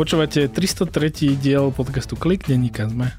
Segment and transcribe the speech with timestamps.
[0.00, 1.36] Počúvate 303.
[1.36, 3.12] diel podcastu Klik, denníka sme.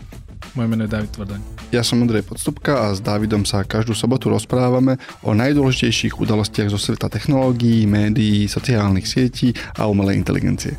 [0.57, 1.37] Moje meno je David Tvrdaň.
[1.69, 6.81] Ja som Andrej Podstupka a s Dávidom sa každú sobotu rozprávame o najdôležitejších udalostiach zo
[6.81, 10.73] sveta technológií, médií, sociálnych sietí a umelej inteligencie.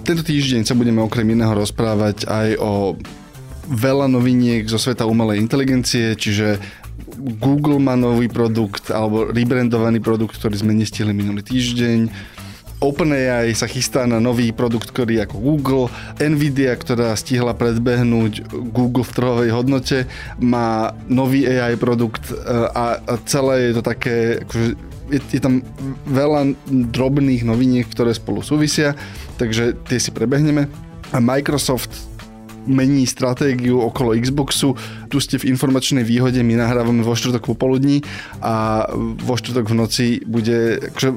[0.00, 2.96] Tento týždeň sa budeme okrem iného rozprávať aj o
[3.68, 6.56] veľa noviniek zo sveta umelej inteligencie, čiže
[7.20, 12.32] Google má nový produkt alebo rebrandovaný produkt, ktorý sme nestihli minulý týždeň.
[12.84, 15.84] OpenAI sa chystá na nový produkt, ktorý ako Google.
[16.20, 20.04] Nvidia, ktorá stihla predbehnúť Google v trhovej hodnote,
[20.38, 22.36] má nový AI produkt e,
[22.74, 24.66] a celé je to také, akože
[25.12, 25.60] je, je tam
[26.08, 28.96] veľa drobných noviniek, ktoré spolu súvisia,
[29.36, 30.68] takže tie si prebehneme.
[31.12, 31.92] A Microsoft
[32.64, 34.72] mení stratégiu okolo Xboxu.
[35.12, 38.00] Tu ste v informačnej výhode, my nahrávame vo štvrtok popoludní
[38.40, 41.08] a vo štvrtok v noci bude akože,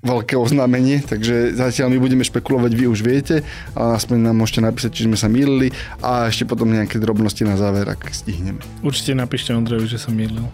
[0.00, 3.44] veľké oznámenie, takže zatiaľ my budeme špekulovať, vy už viete,
[3.76, 7.60] ale aspoň nám môžete napísať, či sme sa mýlili a ešte potom nejaké drobnosti na
[7.60, 8.64] záver, ak stihneme.
[8.80, 10.48] Určite napíšte Ondrejovi, že sa mýlil.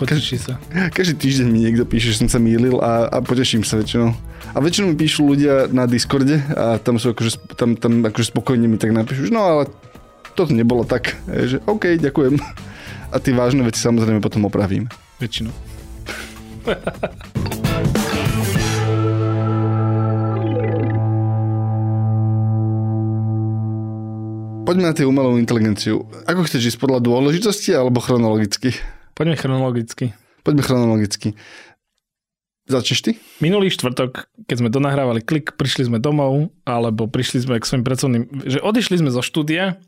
[0.00, 0.56] Poteší sa.
[0.96, 4.16] Každý týždeň mi niekto píše, že som sa mýlil a, a poteším sa väčšinou.
[4.56, 8.64] A väčšinou mi píšu ľudia na Discorde a tam sú akože, tam, tam akože spokojne
[8.64, 9.62] mi tak napíšu, no ale
[10.32, 11.20] toto nebolo tak.
[11.28, 12.40] Je, že OK, ďakujem.
[13.12, 14.88] A tie vážne veci samozrejme potom opravím.
[15.20, 15.52] Väčšinou.
[24.60, 26.04] Poďme na tie umelú inteligenciu.
[26.28, 28.76] Ako chceš ísť podľa dôležitosti alebo chronologicky?
[29.16, 30.12] Poďme chronologicky.
[30.44, 31.32] Poďme chronologicky.
[32.68, 33.10] Začneš ty?
[33.40, 38.22] Minulý štvrtok, keď sme donahrávali klik, prišli sme domov, alebo prišli sme k svojim pracovným,
[38.46, 39.80] že odišli sme zo štúdia,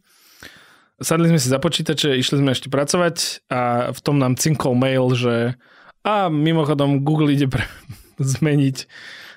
[0.98, 5.12] sadli sme si za počítače, išli sme ešte pracovať a v tom nám cinkol mail,
[5.14, 5.54] že
[6.02, 7.62] a mimochodom Google ide pre,
[8.18, 8.88] zmeniť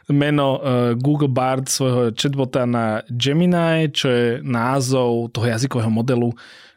[0.09, 0.59] meno uh,
[0.93, 6.29] Google Bard svojho chatbota na Gemini, čo je názov toho jazykového modelu,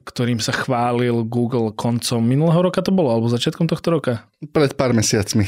[0.09, 4.25] ktorým sa chválil Google koncom minulého roka to bolo, alebo začiatkom tohto roka?
[4.41, 5.45] Pred pár mesiacmi.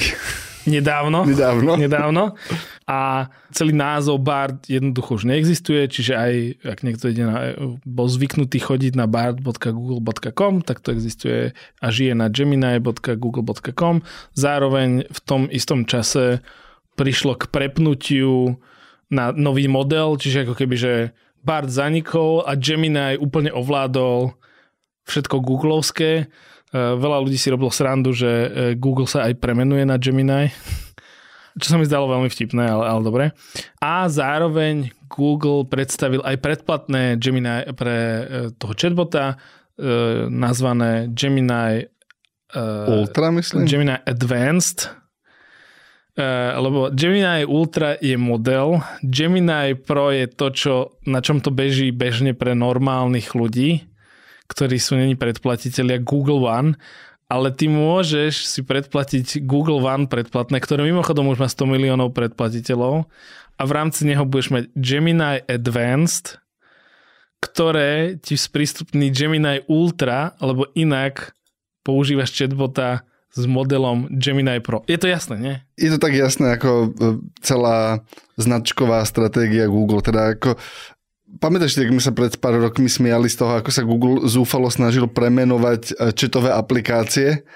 [0.68, 1.24] Nedávno.
[1.30, 1.80] Nedávno.
[1.80, 2.36] Nedávno.
[2.84, 7.56] A celý názov Bard jednoducho už neexistuje, čiže aj ak niekto ide na,
[7.86, 14.04] bol zvyknutý chodiť na bard.google.com, tak to existuje a žije na gemini.google.com.
[14.36, 16.44] Zároveň v tom istom čase
[17.00, 18.60] prišlo k prepnutiu
[19.08, 20.92] na nový model, čiže ako keby, že
[21.40, 24.36] Bard zanikol a Gemini úplne ovládol
[25.08, 26.10] všetko googlovské.
[26.20, 26.24] E,
[26.76, 30.52] veľa ľudí si robilo srandu, že e, Google sa aj premenuje na Gemini,
[31.60, 33.24] čo sa mi zdalo veľmi vtipné, ale, ale dobre.
[33.80, 38.22] A zároveň Google predstavil aj predplatné Gemini pre e,
[38.60, 39.40] toho chatbota,
[40.28, 41.88] nazvané Gemini
[42.84, 43.64] Ultra, myslím?
[43.64, 44.99] Gemini Advanced,
[46.60, 50.74] lebo Gemini Ultra je model, Gemini Pro je to, čo,
[51.08, 53.88] na čom to beží bežne pre normálnych ľudí,
[54.52, 56.76] ktorí sú není predplatiteľia Google One,
[57.30, 63.06] ale ty môžeš si predplatiť Google One predplatné, ktoré mimochodom už má 100 miliónov predplatiteľov.
[63.60, 66.40] A v rámci neho budeš mať Gemini Advanced,
[67.38, 71.36] ktoré ti sprístupní Gemini Ultra, alebo inak
[71.86, 74.82] používaš chatbota s modelom Gemini Pro.
[74.90, 75.54] Je to jasné, nie?
[75.78, 76.88] Je to tak jasné ako e,
[77.40, 78.02] celá
[78.34, 80.02] značková stratégia Google.
[80.02, 80.58] Teda ako
[81.38, 85.06] Pamätáš ako sme sa pred pár rokmi smiali z toho, ako sa Google zúfalo snažil
[85.06, 87.46] premenovať e, četové aplikácie?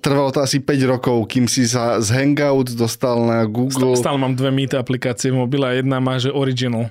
[0.00, 3.92] Trvalo to asi 5 rokov, kým si sa z Hangout dostal na Google.
[3.92, 6.88] Stále mám dve Meet aplikácie v mobile a jedna má, že Original.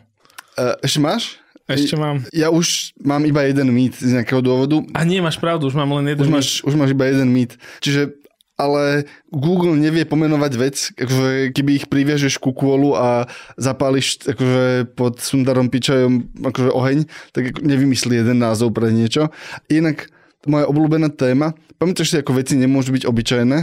[0.54, 1.42] Uh, ešte máš?
[1.70, 2.26] Ešte mám.
[2.34, 4.82] Ja už mám iba jeden Meet z nejakého dôvodu.
[4.98, 7.62] A nie, máš pravdu, už mám len jeden už máš, už máš iba jeden Meet.
[7.78, 8.18] Čiže
[8.60, 13.24] ale Google nevie pomenovať vec, akože keby ich priviažeš ku kôlu a
[13.56, 17.00] zapáliš akože pod Sundarom Pičajom akože oheň,
[17.32, 19.32] tak nevymyslí jeden názov pre niečo.
[19.72, 20.12] Inak
[20.44, 23.58] moja obľúbená téma, pamätáš si, ako veci nemôžu byť obyčajné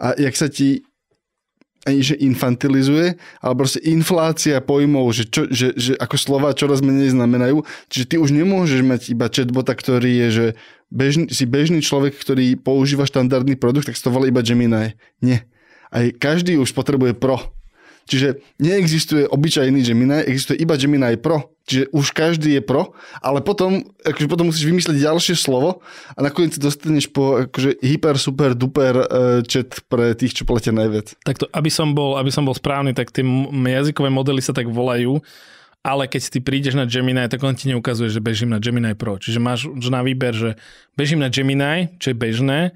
[0.00, 0.87] a jak sa ti
[1.86, 7.14] ani že infantilizuje, ale proste inflácia pojmov, že, čo, že, že ako slova čoraz menej
[7.14, 7.62] znamenajú.
[7.92, 10.46] Čiže ty už nemôžeš mať iba chatbota, ktorý je, že
[10.90, 14.98] bežný, si bežný človek, ktorý používa štandardný produkt, tak si to volá iba Gemini.
[15.22, 15.46] Nie.
[15.88, 17.57] Aj každý už potrebuje pro.
[18.08, 21.52] Čiže neexistuje obyčajný Gemini, existuje iba Gemini Pro.
[21.68, 25.84] Čiže už každý je pro, ale potom, akože potom musíš vymyslieť ďalšie slovo
[26.16, 29.44] a nakoniec dostaneš po akože hyper, super, duper uh,
[29.84, 31.12] pre tých, čo platia najviac.
[31.28, 33.20] Takto, aby som bol, aby som bol správny, tak tie
[33.52, 35.20] jazykové modely sa tak volajú,
[35.84, 39.20] ale keď ty prídeš na Gemini, tak on ti neukazuje, že bežím na Gemini Pro.
[39.20, 40.50] Čiže máš na výber, že
[40.96, 42.72] bežím na Gemini, čo je bežné,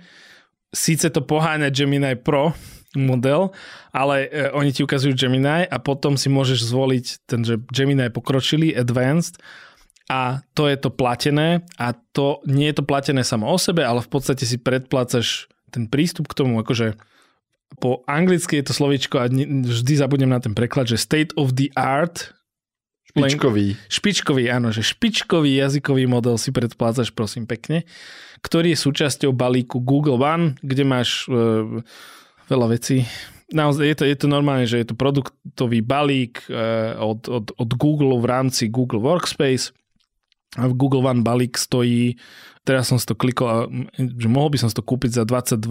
[0.69, 2.53] síce to poháňa Gemini Pro,
[2.97, 3.51] model,
[3.93, 8.73] ale e, oni ti ukazujú Gemini a potom si môžeš zvoliť ten, že Gemini pokročili,
[8.73, 9.41] advanced
[10.13, 14.05] a to je to platené a to nie je to platené samo o sebe, ale
[14.05, 17.01] v podstate si predplácaš ten prístup k tomu, akože
[17.81, 21.73] po anglicky je to slovičko a vždy zabudnem na ten preklad, že state of the
[21.73, 22.37] art
[23.13, 23.77] Špičkový.
[23.93, 27.85] Špičkový, áno, že špičkový jazykový model si predplácaš, prosím, pekne,
[28.41, 31.85] ktorý je súčasťou balíku Google One, kde máš e,
[32.49, 33.05] veľa vecí.
[33.53, 36.57] Naozaj je to, je to normálne, že je to produktový balík e,
[36.97, 39.77] od, od, od Google v rámci Google Workspace.
[40.57, 42.17] A v Google One balík stojí,
[42.65, 45.65] teraz som si to klikol, že mohol by som si to kúpiť za 22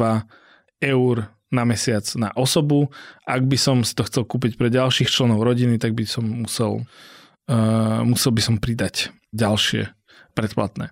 [0.81, 1.15] eur
[1.53, 2.89] na mesiac na osobu.
[3.27, 6.87] Ak by som si to chcel kúpiť pre ďalších členov rodiny, tak by som musel,
[7.51, 9.91] uh, musel by som pridať ďalšie
[10.33, 10.89] predplatné.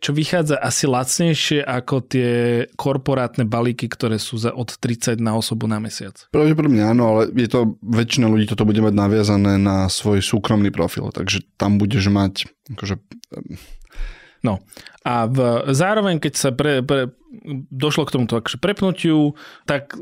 [0.00, 2.30] Čo vychádza asi lacnejšie ako tie
[2.74, 6.16] korporátne balíky, ktoré sú za od 30 na osobu na mesiac.
[6.32, 11.12] Pravdepodobne áno, ale je to, väčšina ľudí toto bude mať naviazané na svoj súkromný profil,
[11.12, 12.96] takže tam budeš mať akože,
[14.40, 14.64] No
[15.04, 17.12] a v, zároveň, keď sa pre, pre,
[17.70, 19.94] došlo k tomuto akože prepnutiu, tak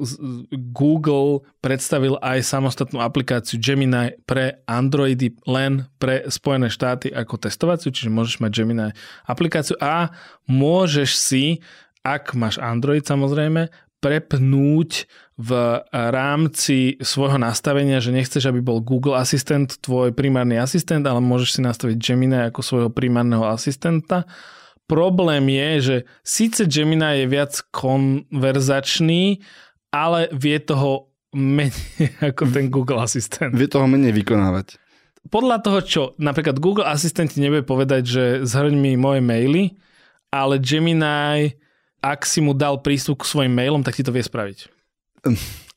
[0.72, 8.08] Google predstavil aj samostatnú aplikáciu Gemini pre Androidy len pre Spojené štáty ako testovaciu, čiže
[8.08, 8.96] môžeš mať Gemini
[9.28, 10.10] aplikáciu a
[10.48, 11.44] môžeš si,
[12.00, 15.50] ak máš Android samozrejme, prepnúť v
[15.92, 21.60] rámci svojho nastavenia, že nechceš, aby bol Google asistent tvoj primárny asistent, ale môžeš si
[21.62, 24.26] nastaviť Gemini ako svojho primárneho asistenta.
[24.88, 29.44] Problém je, že síce Gemini je viac konverzačný,
[29.92, 33.52] ale vie toho menej ako ten Google asistent.
[33.52, 34.80] Vie toho menej vykonávať.
[35.28, 39.76] Podľa toho, čo napríklad Google asistent nebude povedať, že zhrň mi moje maily,
[40.32, 41.52] ale Gemini
[41.98, 44.70] ak si mu dal prístup k svojim mailom, tak ti to vie spraviť.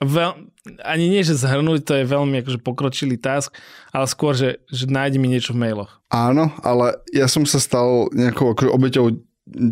[0.02, 0.51] Veľ,
[0.86, 3.58] ani nie, že zhrnúť, to je veľmi akože pokročilý task,
[3.90, 6.02] ale skôr, že, že nájdi mi niečo v mailoch.
[6.14, 9.06] Áno, ale ja som sa stal nejakou akože obeťou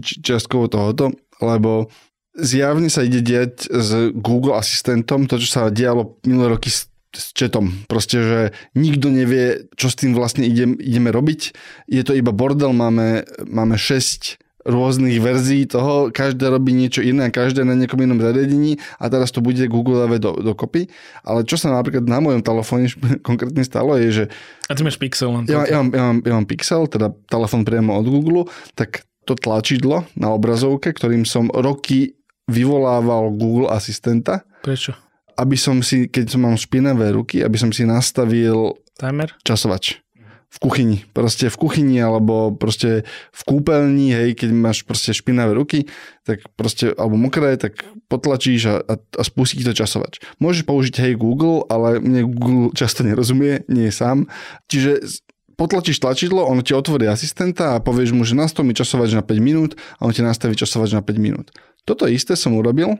[0.01, 1.93] čiastkovo tohoto, lebo
[2.33, 7.31] zjavne sa ide diať s Google asistentom, to, čo sa dialo minulé roky s, s
[7.37, 7.69] chatom.
[7.85, 8.39] Proste, že
[8.73, 11.53] nikto nevie, čo s tým vlastne idem, ideme robiť.
[11.85, 17.65] Je to iba bordel, máme, máme 6 rôznych verzií toho, každé robí niečo iné, každé
[17.65, 20.85] na nejakom inom zariadení a teraz to bude Google do, dokopy.
[21.25, 22.87] Ale čo sa napríklad na mojom telefóne
[23.27, 24.25] konkrétne stalo je, že...
[24.69, 25.33] A ty máš Pixel.
[25.49, 28.45] Ja, ja, mám, ja, mám, ja mám Pixel, teda telefón priamo od Google,
[28.77, 32.17] tak to tlačidlo na obrazovke, ktorým som roky
[32.49, 34.45] vyvolával Google asistenta.
[34.61, 34.93] Prečo?
[35.37, 39.31] Aby som si, keď som mám špinavé ruky, aby som si nastavil Timer?
[39.45, 40.01] časovač
[40.49, 40.97] v kuchyni.
[41.13, 45.85] Proste v kuchyni alebo proste v kúpeľni, hej, keď máš proste špinavé ruky,
[46.25, 50.17] tak proste, alebo mokré, tak potlačíš a, a, a spustí to časovač.
[50.41, 54.25] Môžeš použiť hej Google, ale mne Google často nerozumie, nie je sám.
[54.73, 55.05] Čiže
[55.53, 59.37] potlačíš tlačidlo, on ti otvorí asistenta a povieš mu, že nastav mi časovač na 5
[59.37, 61.53] minút a on ti nastaví časovač na 5 minút.
[61.85, 62.97] Toto isté som urobil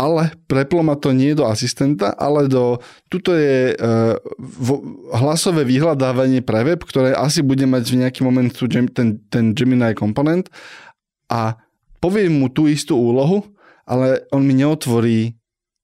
[0.00, 2.80] ale preplo ma to nie do asistenta, ale do,
[3.12, 4.16] tuto je uh,
[5.12, 9.92] hlasové vyhľadávanie pre web, ktoré asi bude mať v nejaký moment tu, ten, ten Gemini
[9.92, 10.48] komponent.
[11.28, 11.60] A
[12.00, 13.44] poviem mu tú istú úlohu,
[13.84, 15.36] ale on mi neotvorí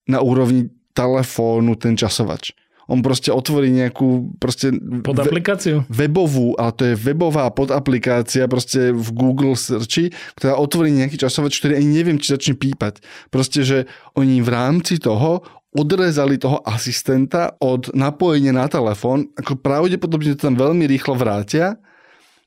[0.09, 2.57] na úrovni telefónu ten časovač
[2.87, 4.71] on proste otvorí nejakú proste
[5.03, 5.83] pod aplikáciu?
[5.91, 11.83] webovú, ale to je webová podaplikácia proste v Google searchi, ktorá otvorí nejaký časovač, ktorý
[11.83, 13.03] ani neviem, či začne pípať.
[13.31, 13.79] Proste, že
[14.15, 15.43] oni v rámci toho
[15.77, 21.77] odrezali toho asistenta od napojenia na telefón, ako pravdepodobne to tam veľmi rýchlo vrátia,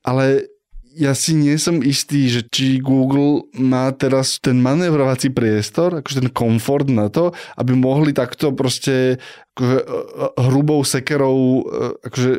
[0.02, 0.50] ale
[0.96, 6.30] ja si nie som istý, že či Google má teraz ten manevrovací priestor, akože ten
[6.34, 9.22] komfort na to, aby mohli takto proste
[9.54, 12.30] akože, e, e, hrubou sekerou, e, akože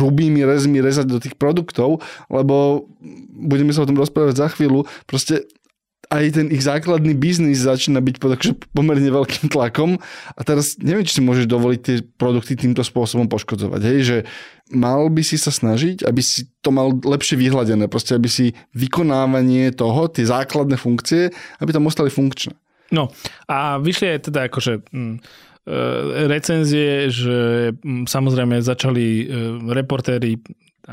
[0.00, 2.88] hrubými rezmi rezať do tých produktov, lebo
[3.30, 5.46] budeme sa o tom rozprávať za chvíľu, proste
[6.10, 8.34] aj ten ich základný biznis začína byť pod
[8.74, 10.02] pomerne veľkým tlakom
[10.34, 13.80] a teraz neviem, či si môžeš dovoliť tie produkty týmto spôsobom poškodzovať.
[13.86, 14.16] Hej, že
[14.74, 19.70] mal by si sa snažiť, aby si to mal lepšie vyhľadené, proste aby si vykonávanie
[19.70, 21.30] toho, tie základné funkcie,
[21.62, 22.58] aby tam ostali funkčné.
[22.90, 23.06] No
[23.46, 25.74] a vyšli aj teda akože mm, e,
[26.26, 29.24] recenzie, že mm, samozrejme začali e,
[29.70, 30.42] reportéri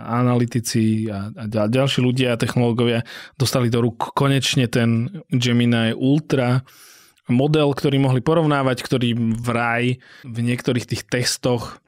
[0.05, 3.01] analytici a, a ďalší ľudia a technológovia
[3.35, 6.61] dostali do rúk konečne ten Gemini Ultra
[7.27, 11.79] model, ktorý mohli porovnávať, ktorý vraj v niektorých tých testoch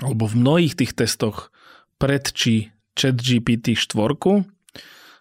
[0.00, 1.50] alebo v mnohých tých testoch
[1.98, 3.98] predčí chat GPT 4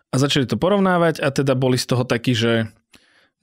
[0.07, 2.71] a začali to porovnávať a teda boli z toho takí, že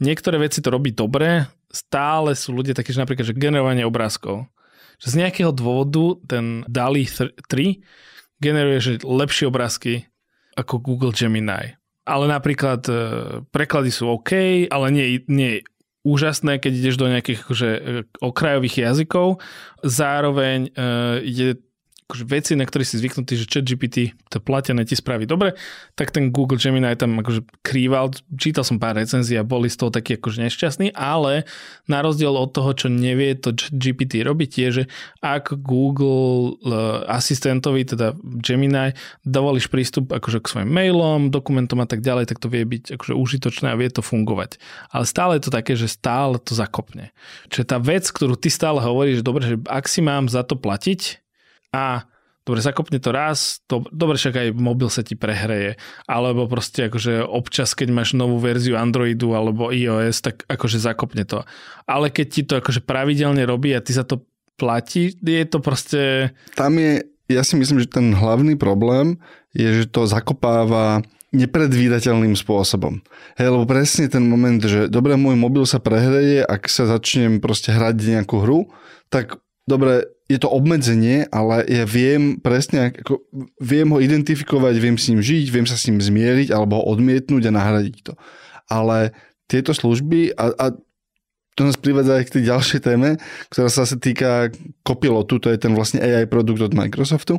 [0.00, 4.48] niektoré veci to robí dobre, stále sú ľudia takí, že napríklad, že generovanie obrázkov.
[5.02, 7.04] Že z nejakého dôvodu ten DALI
[7.50, 7.82] 3
[8.42, 10.08] generuje že lepšie obrázky
[10.54, 11.74] ako Google Gemini.
[12.04, 12.94] Ale napríklad e,
[13.48, 14.32] preklady sú OK,
[14.68, 15.64] ale nie, nie
[16.04, 17.70] úžasné, keď ideš do nejakých akože,
[18.20, 19.40] okrajových jazykov.
[19.80, 20.68] Zároveň
[21.24, 21.56] je
[22.04, 25.56] akože veci, na ktoré si zvyknutý, že chat GPT, to platené ti spraví dobre,
[25.96, 29.88] tak ten Google Gemini tam akože krýval, čítal som pár recenzií a boli z toho
[29.88, 31.48] takí akože nešťastní, ale
[31.88, 34.82] na rozdiel od toho, čo nevie to GPT robiť, je, že
[35.24, 38.92] ak Google uh, asistentovi, teda Gemini,
[39.24, 43.16] dovolíš prístup akože k svojim mailom, dokumentom a tak ďalej, tak to vie byť akože
[43.16, 44.60] užitočné a vie to fungovať.
[44.92, 47.16] Ale stále je to také, že stále to zakopne.
[47.48, 51.23] Čiže tá vec, ktorú ty stále hovoríš, dobre, že ak si mám za to platiť,
[51.74, 52.06] a
[52.46, 57.24] dobre, zakopne to raz, to, dobre, však aj mobil sa ti prehreje, alebo proste akože
[57.24, 61.42] občas, keď máš novú verziu Androidu alebo iOS, tak akože zakopne to.
[61.88, 64.22] Ale keď ti to akože pravidelne robí a ty za to
[64.54, 66.30] platí, je to proste...
[66.54, 67.02] Tam je,
[67.32, 69.18] ja si myslím, že ten hlavný problém
[69.56, 71.02] je, že to zakopáva
[71.34, 73.02] nepredvídateľným spôsobom.
[73.34, 77.74] Hej, lebo presne ten moment, že dobre, môj mobil sa prehreje, ak sa začnem proste
[77.74, 78.70] hrať nejakú hru,
[79.10, 83.20] tak dobre, je to obmedzenie, ale ja viem presne, ako,
[83.60, 87.52] viem ho identifikovať, viem s ním žiť, viem sa s ním zmieriť alebo ho odmietnúť
[87.52, 88.12] a nahradiť to.
[88.72, 89.12] Ale
[89.44, 90.66] tieto služby a, a
[91.54, 93.10] to nás privádza aj k tej ďalšej téme,
[93.52, 94.48] ktorá sa zase týka
[94.82, 97.38] Copilotu, to je ten vlastne AI produkt od Microsoftu,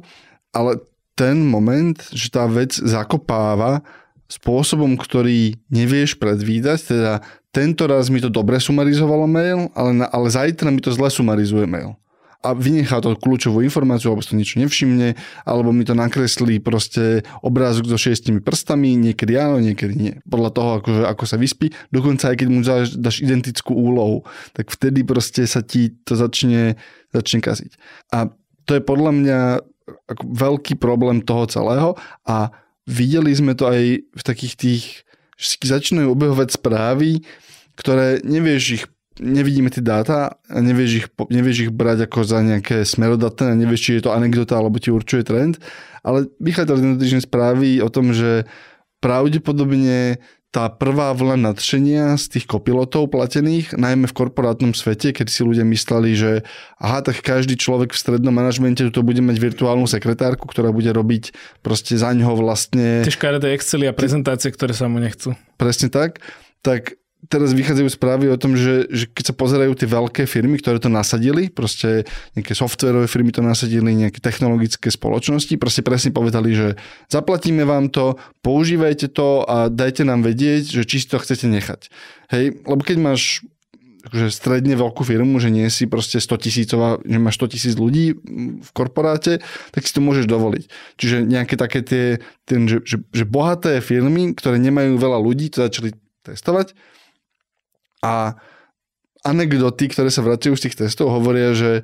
[0.53, 0.79] ale
[1.17, 3.83] ten moment, že tá vec zakopáva
[4.29, 7.13] spôsobom, ktorý nevieš predvídať, teda
[7.49, 11.97] tento raz mi to dobre sumarizovalo mail, ale, ale zajtra mi to zle sumarizuje mail
[12.45, 17.25] a vynechá to kľúčovú informáciu, alebo si to niečo nevšimne, alebo mi to nakreslí proste
[17.41, 20.13] obrázok so šiestimi prstami, niekedy áno, niekedy nie.
[20.29, 24.21] Podľa toho, akože, ako sa vyspí, dokonca aj keď mu dáš, dáš identickú úlohu,
[24.53, 26.77] tak vtedy proste sa ti to začne,
[27.09, 27.71] začne kaziť.
[28.13, 28.29] A
[28.69, 29.39] to je podľa mňa
[29.85, 31.89] ako veľký problém toho celého
[32.25, 32.53] a
[32.85, 34.83] videli sme to aj v takých tých,
[35.37, 37.25] že začínajú obehovať správy,
[37.75, 38.83] ktoré nevieš ich
[39.19, 43.91] nevidíme tie dáta a nevieš ich, nevieš ich brať ako za nejaké smerodatné nevieš, či
[43.99, 45.61] je to anekdota alebo ti určuje trend,
[46.03, 48.43] ale vychádzali tento týždeň správy o tom, že
[48.99, 50.19] pravdepodobne
[50.55, 55.67] tá prvá vlna nadšenia z tých kopilotov platených, najmä v korporátnom svete, keď si ľudia
[55.67, 56.31] mysleli, že
[56.79, 61.35] aha, tak každý človek v strednom manažmente tu bude mať virtuálnu sekretárku, ktorá bude robiť
[61.59, 63.03] proste za ňoho vlastne...
[63.03, 65.35] Tie škaredé Excely a prezentácie, ktoré sa mu nechcú.
[65.59, 66.23] Presne tak.
[66.63, 66.95] Tak
[67.29, 70.89] teraz vychádzajú správy o tom, že, že keď sa pozerajú tie veľké firmy, ktoré to
[70.91, 72.05] nasadili, proste
[72.37, 76.67] nejaké softverové firmy to nasadili, nejaké technologické spoločnosti, proste presne povedali, že
[77.09, 78.15] zaplatíme vám to,
[78.45, 81.89] používajte to a dajte nám vedieť, že či si to chcete nechať.
[82.33, 83.45] Hej, lebo keď máš
[84.05, 88.13] akože stredne veľkú firmu, že nie si proste 100 tisícová, že máš 100 tisíc ľudí
[88.61, 89.41] v korporáte,
[89.73, 90.69] tak si to môžeš dovoliť.
[91.01, 92.05] Čiže nejaké také tie,
[92.45, 96.77] ten, že, že, že bohaté firmy, ktoré nemajú veľa ľudí, to začali testovať
[98.05, 98.37] a
[99.25, 101.81] anekdoty, ktoré sa vracajú z tých testov, hovoria, že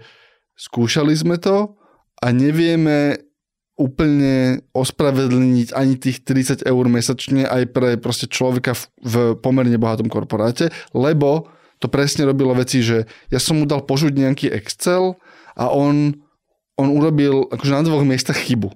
[0.54, 1.74] skúšali sme to
[2.22, 3.18] a nevieme
[3.82, 10.06] úplne ospravedlniť ani tých 30 eur mesačne aj pre proste človeka v, v pomerne bohatom
[10.06, 11.50] korporáte, lebo
[11.82, 15.18] to presne robilo veci, že ja som mu dal požuť nejaký Excel
[15.58, 16.14] a on,
[16.78, 18.70] on urobil akože na dvoch miestach chybu.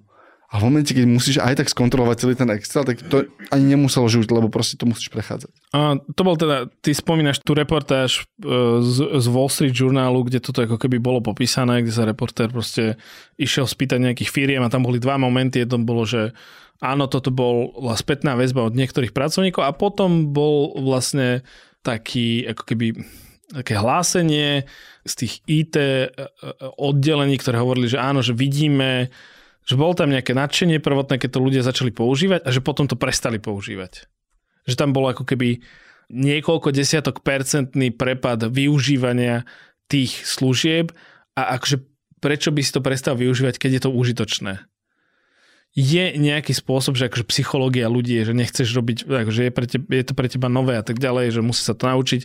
[0.55, 4.07] A v momente, keď musíš aj tak skontrolovať celý ten Excel, tak to ani nemuselo
[4.07, 5.51] žiť, lebo proste to musíš prechádzať.
[5.75, 8.47] A to bol teda, ty spomínaš tú reportáž e,
[8.79, 12.95] z, z Wall Street Journalu, kde toto ako keby bolo popísané, kde sa reportér proste
[13.35, 15.67] išiel spýtať nejakých firiem a tam boli dva momenty.
[15.67, 16.31] Jedno bolo, že
[16.79, 21.43] áno, toto bola spätná väzba od niektorých pracovníkov a potom bol vlastne
[21.83, 22.87] taký ako keby
[23.51, 24.63] také hlásenie
[25.03, 25.75] z tých IT
[26.79, 29.11] oddelení, ktoré hovorili, že áno, že vidíme
[29.65, 32.93] že bol tam nejaké nadšenie prvotné, keď to ľudia začali používať a že potom to
[32.93, 34.05] prestali používať.
[34.69, 35.65] Že tam bolo ako keby
[36.13, 39.49] niekoľko desiatok percentný prepad využívania
[39.89, 40.93] tých služieb
[41.33, 41.81] a akože
[42.21, 44.53] prečo by si to prestal využívať, keď je to užitočné.
[45.75, 50.05] Je nejaký spôsob, že akože psychológia ľudí že nechceš robiť, akože je, pre teba, je
[50.05, 52.21] to pre teba nové a tak ďalej, že musí sa to naučiť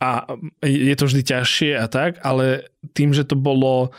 [0.00, 0.24] a
[0.64, 3.92] je to vždy ťažšie a tak, ale tým, že to bolo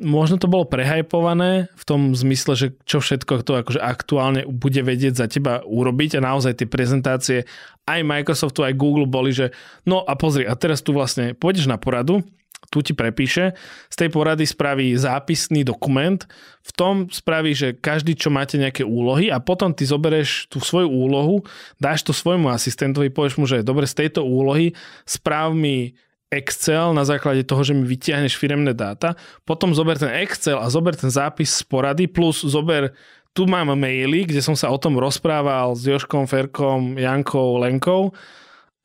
[0.00, 5.14] možno to bolo prehajpované v tom zmysle, že čo všetko to akože aktuálne bude vedieť
[5.14, 7.38] za teba urobiť a naozaj tie prezentácie
[7.84, 9.52] aj Microsoftu, aj Google boli, že
[9.84, 12.24] no a pozri, a teraz tu vlastne pôjdeš na poradu,
[12.68, 13.56] tu ti prepíše,
[13.90, 16.22] z tej porady spraví zápisný dokument,
[16.60, 20.86] v tom spraví, že každý, čo máte nejaké úlohy a potom ty zoberieš tú svoju
[20.86, 21.42] úlohu,
[21.82, 25.98] dáš to svojmu asistentovi, povieš mu, že dobre, z tejto úlohy správ mi
[26.30, 30.94] Excel na základe toho, že mi vytiahneš firemné dáta, potom zober ten Excel a zober
[30.94, 32.94] ten zápis z porady, plus zober,
[33.34, 38.14] tu mám maily, kde som sa o tom rozprával s Joškom, Ferkom, Jankou, Lenkou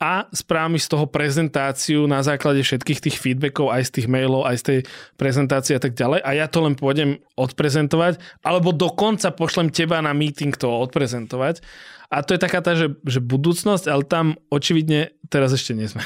[0.02, 4.58] a správ z toho prezentáciu na základe všetkých tých feedbackov, aj z tých mailov, aj
[4.60, 4.80] z tej
[5.16, 10.12] prezentácie a tak ďalej a ja to len pôjdem odprezentovať, alebo dokonca pošlem teba na
[10.12, 11.64] meeting to odprezentovať.
[12.12, 16.06] A to je taká tá, že, že budúcnosť, ale tam očividne teraz ešte nie sme.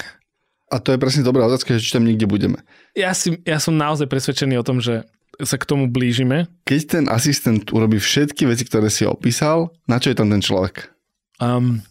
[0.70, 2.62] A to je presne dobrá otázka, že či tam niekde budeme.
[2.94, 5.10] Ja, si, ja som naozaj presvedčený o tom, že
[5.42, 6.46] sa k tomu blížime.
[6.70, 10.94] Keď ten asistent urobí všetky veci, ktoré si opísal, na čo je tam ten človek?
[11.40, 11.82] Um,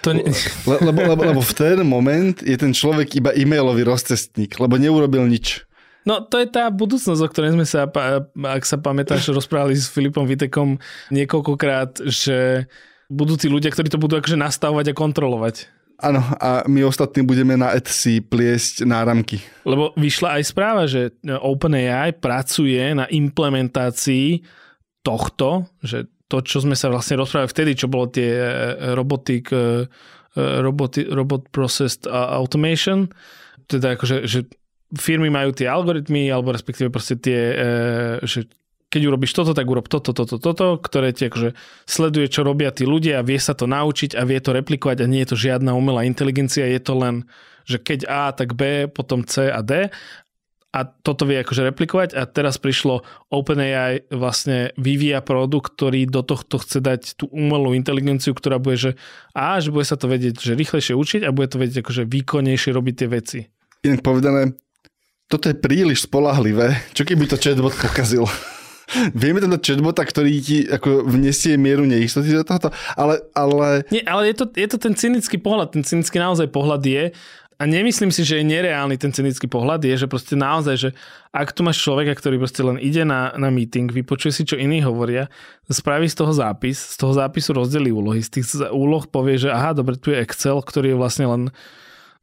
[0.00, 0.24] to ne...
[0.64, 5.28] Le, lebo, lebo, lebo v ten moment je ten človek iba e-mailový rozcestník, lebo neurobil
[5.28, 5.68] nič.
[6.08, 10.24] No to je tá budúcnosť, o ktorej sme sa, ak sa pamätáš, rozprávali s Filipom
[10.24, 10.80] Vitekom
[11.12, 12.66] niekoľkokrát, že
[13.12, 15.68] budú tí ľudia, ktorí to budú akože nastavovať a kontrolovať.
[16.00, 19.36] Áno, a my ostatní budeme na Etsy pliesť náramky.
[19.68, 24.40] Lebo vyšla aj správa, že OpenAI pracuje na implementácii
[25.04, 28.52] tohto, že to, čo sme sa vlastne rozprávali vtedy, čo bolo tie e,
[28.94, 29.90] robotik, e,
[30.38, 33.10] e, roboty, robot processed automation,
[33.66, 34.46] teda akože, že
[34.94, 37.54] firmy majú tie algoritmy, alebo respektíve proste tie,
[38.26, 38.46] že
[38.90, 41.54] keď urobíš toto, tak urob toto, toto, toto, ktoré ti akože
[41.86, 45.10] sleduje, čo robia tí ľudia a vie sa to naučiť a vie to replikovať a
[45.10, 47.22] nie je to žiadna umelá inteligencia, je to len,
[47.70, 49.94] že keď A, tak B, potom C a D
[50.70, 56.62] a toto vie akože replikovať a teraz prišlo OpenAI vlastne vyvíja produkt, ktorý do tohto
[56.62, 58.90] chce dať tú umelú inteligenciu, ktorá bude, že
[59.34, 62.70] a, že bude sa to vedieť, že rýchlejšie učiť a bude to vedieť akože výkonnejšie
[62.70, 63.38] robiť tie veci.
[63.82, 64.54] Inak povedané,
[65.26, 66.90] toto je príliš spolahlivé.
[66.94, 68.26] Čo keby to chatbot pokazil?
[69.14, 73.22] Vieme ten chatbota, ktorý ti ako vnesie mieru neistoty do tohoto, ale...
[73.34, 73.86] ale...
[73.94, 77.04] Nie, ale je to, je to ten cynický pohľad, ten cynický naozaj pohľad je,
[77.60, 80.88] a nemyslím si, že je nereálny ten cynický pohľad, je, že proste naozaj, že
[81.28, 84.80] ak tu máš človeka, ktorý proste len ide na, na meeting, vypočuje si, čo iní
[84.80, 85.28] hovoria,
[85.68, 89.76] spraví z toho zápis, z toho zápisu rozdelí úlohy, z tých úloh povie, že aha,
[89.76, 91.42] dobre, tu je Excel, ktorý je vlastne len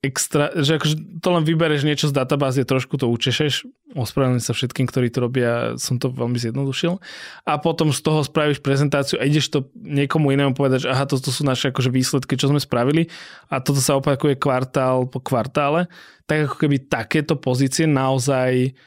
[0.06, 3.66] extra, že akože to len vybereš niečo z databázy, trošku to učešeš,
[3.98, 7.02] ospravedlňujem sa všetkým, ktorí to robia, som to veľmi zjednodušil.
[7.50, 11.34] A potom z toho spravíš prezentáciu a ideš to niekomu inému povedať, že aha, toto
[11.34, 13.10] sú naše akože výsledky, čo sme spravili.
[13.50, 15.90] A toto sa opakuje kvartál po kvartále,
[16.30, 18.78] tak ako keby takéto pozície naozaj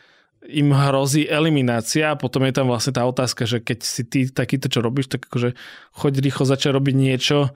[0.47, 2.15] im hrozí eliminácia.
[2.15, 5.27] A potom je tam vlastne tá otázka, že keď si ty takýto čo robíš, tak
[5.27, 5.59] akože
[5.91, 7.51] choď rýchlo začať robiť niečo,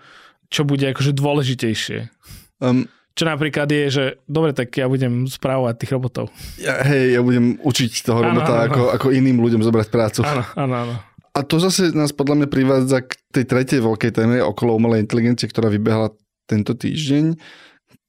[0.50, 2.10] čo bude akože dôležitejšie.
[2.58, 6.34] Um, čo napríklad je, že dobre, tak ja budem správovať tých robotov.
[6.58, 8.92] Ja, hej, ja budem učiť toho ano, robota, ano, ako, ano.
[8.98, 10.20] ako iným ľuďom zobrať prácu.
[10.26, 10.94] Áno, áno, áno.
[11.34, 15.50] A to zase nás podľa mňa privádza k tej tretej veľkej téme okolo umelej inteligencie,
[15.50, 16.14] ktorá vybehla
[16.46, 17.38] tento týždeň,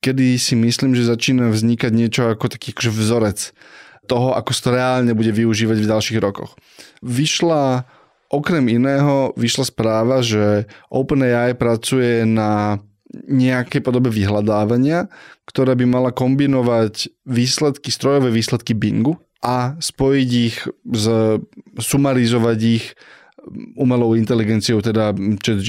[0.02, 3.40] kedy si myslím, že začína vznikať niečo ako taký akože vzorec
[4.06, 6.54] toho, ako sa to reálne bude využívať v ďalších rokoch.
[7.02, 7.90] Vyšla
[8.30, 12.78] okrem iného, vyšla správa, že OpenAI pracuje na
[13.26, 15.08] nejakej podobe vyhľadávania,
[15.48, 20.58] ktorá by mala kombinovať výsledky, strojové výsledky Bingu a spojiť ich,
[20.92, 21.06] z,
[21.80, 22.86] sumarizovať ich
[23.78, 25.14] umelou inteligenciou, teda
[25.46, 25.62] chat.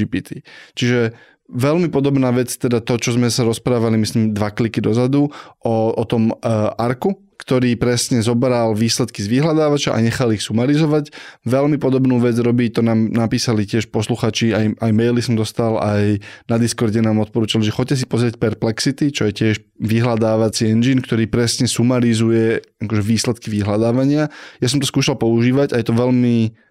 [0.72, 1.12] Čiže
[1.50, 5.30] veľmi podobná vec, teda to, čo sme sa rozprávali, myslím, dva kliky dozadu,
[5.62, 11.14] o, o tom uh, arku, ktorý presne zobral výsledky z vyhľadávača a nechal ich sumarizovať.
[11.46, 16.24] Veľmi podobnú vec robí, to nám napísali tiež posluchači, aj, aj maily som dostal, aj
[16.50, 21.28] na Discorde nám odporúčali, že choďte si pozrieť Perplexity, čo je tiež vyhľadávací engine, ktorý
[21.28, 24.32] presne sumarizuje akože výsledky vyhľadávania.
[24.58, 26.65] Ja som to skúšal používať a je to veľmi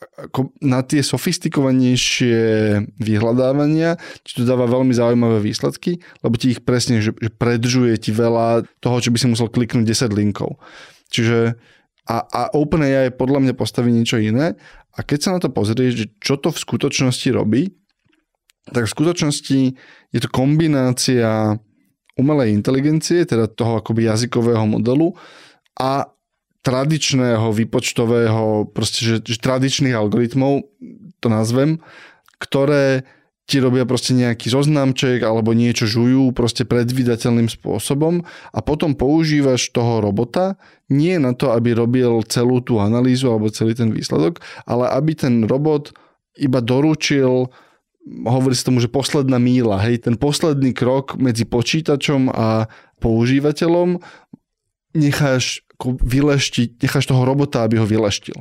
[0.00, 2.40] ako na tie sofistikovanejšie
[2.96, 8.10] vyhľadávania ti to dáva veľmi zaujímavé výsledky, lebo ti ich presne, že, že predržuje ti
[8.10, 10.56] veľa toho, čo by si musel kliknúť 10 linkov.
[11.12, 11.60] Čiže
[12.08, 14.56] a, a OpenAI podľa mňa postaví niečo iné
[14.96, 17.76] a keď sa na to pozrieš, že čo to v skutočnosti robí,
[18.72, 19.60] tak v skutočnosti
[20.10, 21.60] je to kombinácia
[22.16, 25.12] umelej inteligencie, teda toho akoby jazykového modelu
[25.76, 26.08] a
[26.60, 30.68] tradičného výpočtového, proste, že, že tradičných algoritmov,
[31.20, 31.80] to nazvem,
[32.40, 33.04] ktoré
[33.50, 38.22] ti robia proste nejaký zoznamček alebo niečo žujú proste predvydateľným spôsobom
[38.54, 40.54] a potom používaš toho robota
[40.86, 44.38] nie na to, aby robil celú tú analýzu alebo celý ten výsledok,
[44.70, 45.90] ale aby ten robot
[46.38, 47.50] iba doručil
[48.06, 52.70] hovorí sa tomu, že posledná míla, hej, ten posledný krok medzi počítačom a
[53.02, 54.00] používateľom
[54.96, 58.36] necháš vyleštiť, necháš toho robota, aby ho vyleštil.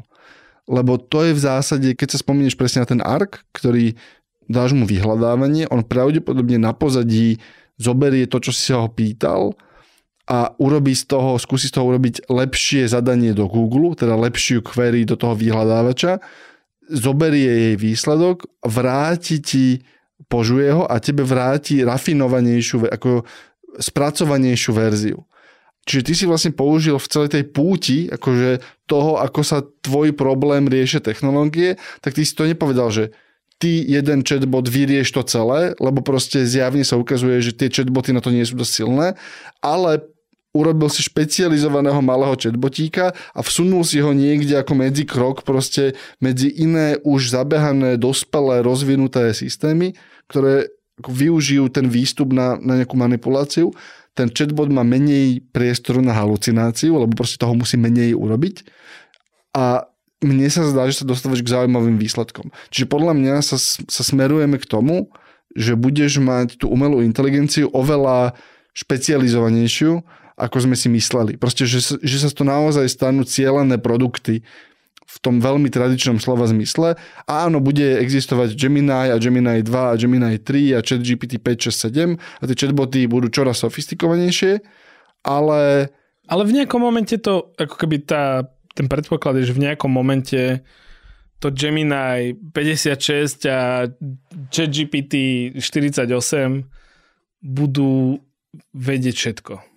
[0.69, 3.97] Lebo to je v zásade, keď sa spomínaš presne na ten ark, ktorý
[4.45, 7.41] dáš mu vyhľadávanie, on pravdepodobne na pozadí
[7.79, 9.55] zoberie to, čo si sa ho pýtal
[10.29, 15.01] a urobí z toho, skúsi z toho urobiť lepšie zadanie do Google, teda lepšiu query
[15.01, 16.21] do toho vyhľadávača,
[16.85, 19.67] zoberie jej výsledok, vráti ti,
[20.29, 23.25] požuje ho a tebe vráti rafinovanejšiu, ako
[23.81, 25.17] spracovanejšiu verziu.
[25.87, 30.69] Čiže ty si vlastne použil v celej tej púti akože toho, ako sa tvoj problém
[30.69, 33.15] riešia technológie, tak ty si to nepovedal, že
[33.59, 38.23] ty jeden chatbot vyrieš to celé, lebo proste zjavne sa ukazuje, že tie chatboty na
[38.23, 39.07] to nie sú dosť silné,
[39.59, 40.05] ale
[40.55, 46.49] urobil si špecializovaného malého chatbotíka a vsunul si ho niekde ako medzi krok proste medzi
[46.49, 49.93] iné už zabehané, dospelé, rozvinuté systémy,
[50.25, 53.71] ktoré využijú ten výstup na, na nejakú manipuláciu.
[54.19, 58.67] Ten chatbot má menej priestoru na halucináciu, lebo proste toho musí menej urobiť.
[59.55, 59.87] A
[60.19, 62.51] mne sa zdá, že sa dostávaš k zaujímavým výsledkom.
[62.67, 63.55] Čiže podľa mňa sa,
[63.87, 65.07] sa smerujeme k tomu,
[65.55, 68.35] že budeš mať tú umelú inteligenciu oveľa
[68.75, 70.03] špecializovanejšiu,
[70.35, 71.39] ako sme si mysleli.
[71.39, 74.43] Proste, že, že sa to naozaj stanú cieľené produkty
[75.09, 76.93] v tom veľmi tradičnom slova zmysle.
[77.25, 81.73] A áno, bude existovať Gemini a Gemini 2 a Gemini 3 a chat GPT 5,
[81.73, 84.61] 6, 7 a tie chatboty budú čoraz sofistikovanejšie,
[85.25, 85.89] ale...
[86.29, 88.45] Ale v nejakom momente to, ako keby tá,
[88.77, 90.61] ten predpoklad je, že v nejakom momente
[91.41, 93.89] to Gemini 56 a
[94.53, 96.05] chat GPT 48
[97.41, 98.21] budú
[98.77, 99.69] vedieť všetko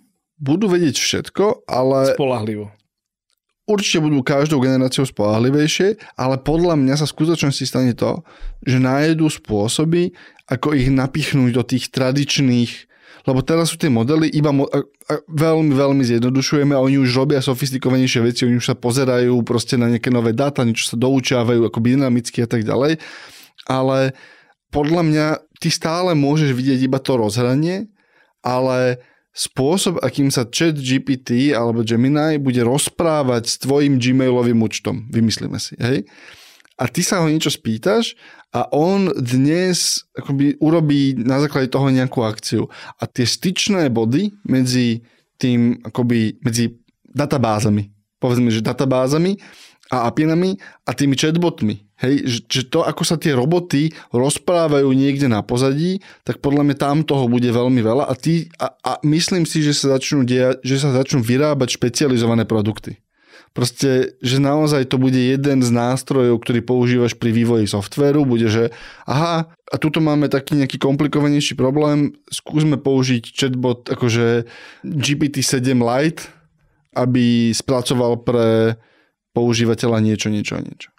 [0.43, 2.11] budú vedieť všetko, ale...
[2.11, 2.75] Spolahlivo.
[3.63, 8.19] Určite budú každou generáciou spolahlivejšie, ale podľa mňa sa v skutočnosti stane to,
[8.67, 10.11] že nájdú spôsoby,
[10.51, 12.91] ako ich napichnúť do tých tradičných
[13.23, 17.15] lebo teraz sú tie modely iba mo- a, a veľmi, veľmi zjednodušujeme a oni už
[17.15, 21.63] robia sofistikovanejšie veci, oni už sa pozerajú proste na nejaké nové dáta, niečo sa doučávajú
[21.63, 22.99] ako dynamicky a tak ďalej.
[23.63, 24.11] Ale
[24.75, 25.25] podľa mňa
[25.63, 27.87] ty stále môžeš vidieť iba to rozhranie,
[28.43, 28.99] ale
[29.33, 35.09] spôsob, akým sa chat GPT alebo Gemini bude rozprávať s tvojim Gmailovým účtom.
[35.09, 36.05] Vymyslíme si, hej?
[36.77, 38.17] A ty sa ho niečo spýtaš
[38.53, 42.69] a on dnes akoby urobí na základe toho nejakú akciu.
[42.97, 45.05] A tie styčné body medzi
[45.37, 46.77] tým, akoby medzi
[47.13, 49.37] databázami, povedzme, že databázami
[49.93, 51.92] a apinami a tými chatbotmi.
[52.03, 56.97] Hej, že to, ako sa tie roboty rozprávajú niekde na pozadí, tak podľa mňa tam
[57.07, 60.83] toho bude veľmi veľa a, ty, a, a myslím si, že sa, začnú dia, že
[60.83, 62.99] sa začnú vyrábať špecializované produkty.
[63.55, 68.75] Proste, že naozaj to bude jeden z nástrojov, ktorý používaš pri vývoji softvéru, bude, že
[69.07, 74.49] aha, a tuto máme taký nejaký komplikovanejší problém, skúsme použiť chatbot akože
[74.83, 76.27] GPT-7 Lite,
[76.97, 78.75] aby spracoval pre
[79.37, 80.92] používateľa niečo, niečo, niečo.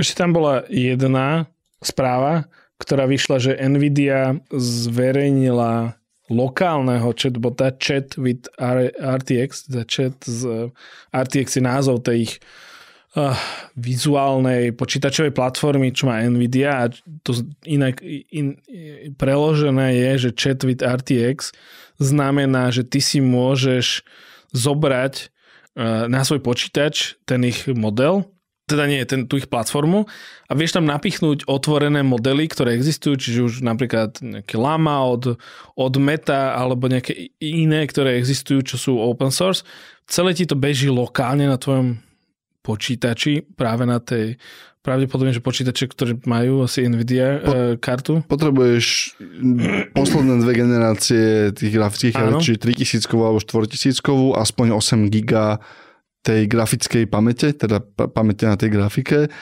[0.00, 1.44] Ešte tam bola jedna
[1.84, 2.48] správa,
[2.80, 6.00] ktorá vyšla, že Nvidia zverejnila
[6.32, 8.48] lokálneho chatbota Chat with
[8.96, 10.72] RTX, za chat z
[11.12, 12.34] RTX je názov tej ich
[13.18, 13.36] uh,
[13.76, 16.84] vizuálnej počítačovej platformy, čo má Nvidia a
[17.26, 17.36] to
[17.68, 18.00] inak
[18.32, 18.56] in,
[19.20, 21.52] preložené je, že chat with RTX
[22.00, 24.06] znamená, že ty si môžeš
[24.56, 25.28] zobrať
[25.76, 28.24] uh, na svoj počítač ten ich model
[28.70, 30.06] teda nie, ten, tú ich platformu
[30.46, 35.34] a vieš tam napichnúť otvorené modely, ktoré existujú, čiže už napríklad nejaké Lama od,
[35.74, 39.66] od Meta alebo nejaké iné, ktoré existujú, čo sú open source.
[40.06, 41.98] Celé ti to beží lokálne na tvojom
[42.62, 44.38] počítači, práve na tej
[44.80, 48.24] pravdepodobne, že počítače, ktoré majú asi Nvidia po, e, kartu.
[48.24, 49.16] Potrebuješ
[49.92, 55.60] posledné dve generácie tých grafických kart, či 3000 alebo 4000 aspoň 8 giga
[56.20, 57.80] tej grafickej pamäte, teda
[58.12, 59.32] pamäte na tej grafike,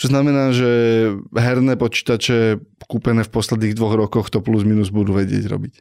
[0.00, 0.70] čo znamená, že
[1.36, 5.74] herné počítače kúpené v posledných dvoch rokoch to plus minus budú vedieť robiť.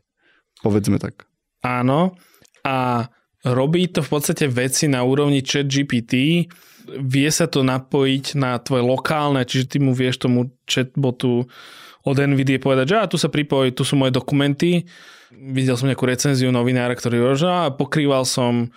[0.62, 1.26] Povedzme tak.
[1.64, 2.14] Áno.
[2.62, 3.08] A
[3.48, 6.46] robí to v podstate veci na úrovni chat GPT.
[7.02, 11.48] Vie sa to napojiť na tvoje lokálne, čiže ty mu vieš tomu chatbotu
[12.02, 14.90] od NVIDIA povedať, že a tu sa pripoj, tu sú moje dokumenty.
[15.32, 18.74] Videl som nejakú recenziu novinára, ktorý hovoril, a pokrýval som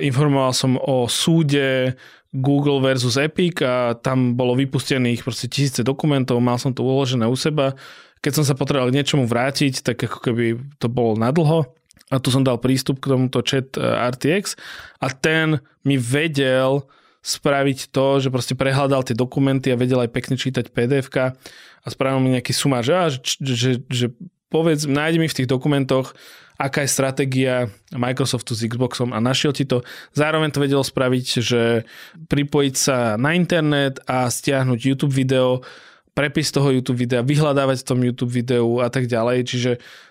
[0.00, 1.92] informoval som o súde
[2.30, 7.34] Google versus Epic a tam bolo vypustených proste tisíce dokumentov, mal som to uložené u
[7.34, 7.74] seba.
[8.22, 11.66] Keď som sa potreboval k niečomu vrátiť, tak ako keby to bolo nadlho.
[12.10, 14.58] A tu som dal prístup k tomuto chat eh, RTX
[14.98, 16.86] a ten mi vedel
[17.20, 22.20] spraviť to, že proste prehľadal tie dokumenty a vedel aj pekne čítať pdf a spravil
[22.20, 24.06] mi nejaký sumár, že, že, že, že
[24.48, 26.16] povedz, nájdi mi v tých dokumentoch
[26.60, 29.80] aká je stratégia Microsoftu s Xboxom a našiel ti to.
[30.12, 31.88] Zároveň to vedelo spraviť, že
[32.28, 35.64] pripojiť sa na internet a stiahnuť YouTube video,
[36.12, 39.48] prepis toho YouTube videa, vyhľadávať v tom YouTube videu a tak ďalej.
[39.48, 39.70] Čiže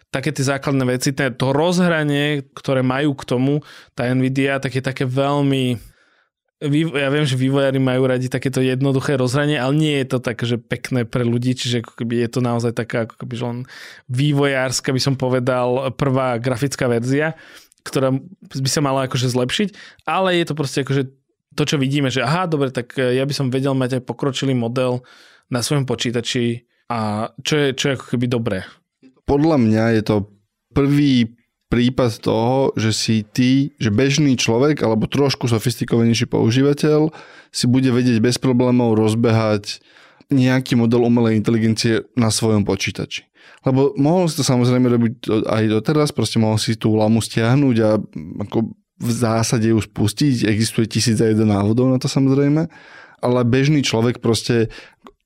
[0.09, 3.53] také tie základné veci, to rozhranie, ktoré majú k tomu,
[3.93, 5.77] tá Nvidia, tak je také veľmi
[6.59, 10.59] ja viem, že vývojári majú radi takéto jednoduché rozhranie, ale nie je to tak, že
[10.59, 13.57] pekné pre ľudí, čiže ako keby je to naozaj taká ako keby len
[14.11, 17.39] vývojárska, by som povedal, prvá grafická verzia,
[17.87, 18.11] ktorá
[18.59, 19.69] by sa mala akože zlepšiť,
[20.03, 21.03] ale je to proste akože
[21.55, 24.99] to, čo vidíme, že aha, dobre, tak ja by som vedel mať aj pokročilý model
[25.47, 28.67] na svojom počítači a čo je, čo je ako keby dobré.
[29.23, 30.15] Podľa mňa je to
[30.75, 31.38] prvý
[31.69, 37.13] prípad toho, že si ty, že bežný človek alebo trošku sofistikovanejší používateľ
[37.53, 39.81] si bude vedieť bez problémov rozbehať
[40.29, 43.29] nejaký model umelej inteligencie na svojom počítači.
[43.65, 45.13] Lebo mohol si to samozrejme robiť
[45.45, 47.89] aj doteraz, proste mohol si tú lamu stiahnuť a
[48.49, 48.57] ako
[48.99, 50.45] v zásade ju spustiť.
[50.49, 52.67] Existuje tisíc a jeden návodov na to samozrejme,
[53.19, 54.73] ale bežný človek proste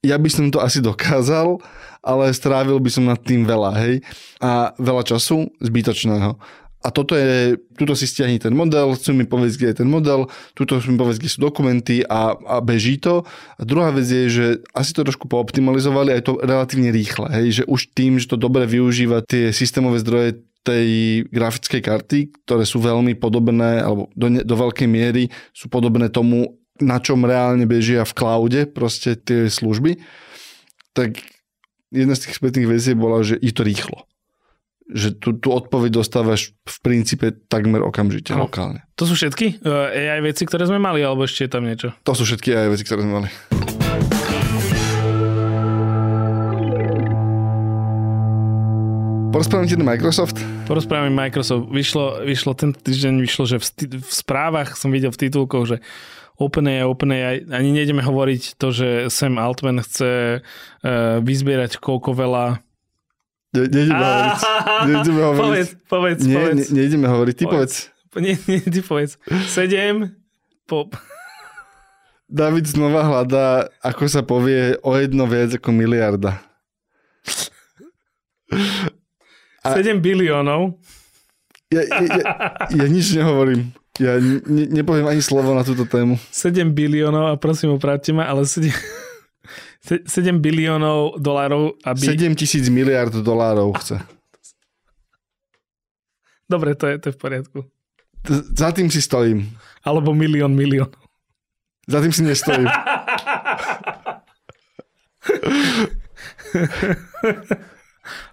[0.03, 1.63] ja by som to asi dokázal,
[2.03, 4.03] ale strávil by som nad tým veľa, hej.
[4.43, 6.35] A veľa času zbytočného.
[6.83, 10.27] A toto je, tuto si stiahni ten model, chcú mi povedať, kde je ten model,
[10.51, 13.23] tuto mi povedať, kde sú dokumenty a, a beží to.
[13.55, 17.63] A druhá vec je, že asi to trošku pooptimalizovali a je to relatívne rýchle, hej,
[17.63, 22.83] že už tým, že to dobre využíva tie systémové zdroje tej grafickej karty, ktoré sú
[22.83, 28.13] veľmi podobné, alebo do, do veľkej miery sú podobné tomu, na čom reálne bežia v
[28.13, 30.03] cloude proste tie služby,
[30.91, 31.23] tak
[31.89, 34.05] jedna z tých spätných vecí bola, že je to rýchlo.
[34.91, 38.51] Že tú, tú odpoveď dostávaš v princípe takmer okamžite no.
[38.51, 38.83] lokálne.
[38.99, 41.95] To sú všetky uh, AI veci, ktoré sme mali, alebo ešte je tam niečo?
[42.03, 43.29] To sú všetky AI veci, ktoré sme mali.
[49.33, 50.37] Porozprávam ti Microsoft?
[50.69, 51.65] Porozprávam Microsoft.
[51.73, 55.77] Vyšlo, vyšlo tento týždeň, vyšlo, že v, v správach som videl v titulkoch, že
[56.41, 62.63] OpenAI, OpenAI, ani nejdeme hovoriť to, že Sam Altman chce uh, vyzbierať koľko veľa
[63.53, 64.41] Ne, nejdeme hovoriť.
[64.89, 65.45] Nejdeme hovoriť.
[65.45, 66.57] Povedz, povedz, nie, povedz.
[66.57, 67.35] Ne, nejdeme hovoriť.
[67.37, 67.73] Ty povedz.
[68.09, 68.25] povedz.
[68.25, 69.21] Nie, nie, ty povedz.
[69.45, 70.17] Sedem
[70.65, 70.89] po...
[72.25, 76.41] David znova hľadá, ako sa povie, o jedno viac ako miliarda.
[79.61, 79.77] A...
[79.77, 80.81] 7 biliónov.
[81.69, 82.25] Ja, ja, ja,
[82.73, 83.69] ja nič nehovorím.
[84.01, 86.17] Ja ne, nepoviem ani slovo na túto tému.
[86.34, 88.73] 7 biliónov a prosím opráťte ma, ale 7,
[89.86, 90.10] 7
[90.45, 92.01] biliónov dolárov, aby...
[92.01, 94.01] 7 tisíc miliard dolárov chce.
[96.49, 97.60] Dobre, to je, to je v poriadku.
[98.58, 99.45] Za tým si stojím.
[99.86, 100.89] Alebo milión milión.
[101.86, 102.65] Za tým si nestojím.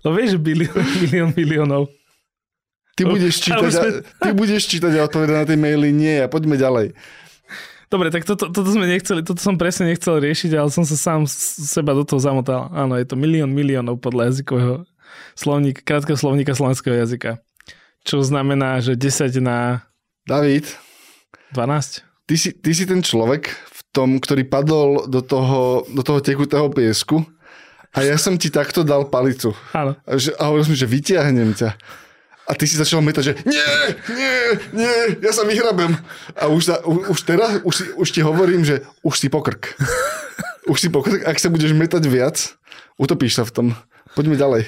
[0.07, 1.90] no vieš, bilión, milión miliónov.
[3.00, 3.80] Ty budeš čítať, sme...
[3.80, 5.88] a, ty budeš čítať a odpovedať na tie maily.
[5.88, 6.92] Nie, a poďme ďalej.
[7.90, 11.26] Dobre, tak toto, toto sme nechceli, toto som presne nechcel riešiť, ale som sa sám
[11.26, 12.70] seba do toho zamotal.
[12.70, 14.86] Áno, je to milión miliónov podľa jazykového
[15.34, 17.42] slovníka, krátkeho slovníka slovenského jazyka.
[18.06, 19.82] Čo znamená, že 10 na...
[20.22, 20.70] David.
[21.50, 22.06] 12.
[22.30, 26.70] Ty si, ty si ten človek v tom, ktorý padol do toho, do toho tekutého
[26.70, 27.26] piesku
[27.90, 29.50] a ja som ti takto dal palicu.
[29.74, 29.98] Áno.
[30.06, 30.14] A,
[30.46, 31.74] hovoril som, že vyťahnem ťa
[32.50, 33.70] a ty si začal metať, že nie,
[34.10, 34.34] nie,
[34.74, 35.94] nie, ja sa vyhrabem.
[36.34, 39.78] A už, sa, už, už teraz, už, si, už ti hovorím, že už si pokrk.
[40.66, 42.36] Už si pokrk, ak sa budeš metať viac,
[42.98, 43.66] utopíš sa v tom.
[44.18, 44.66] Poďme ďalej.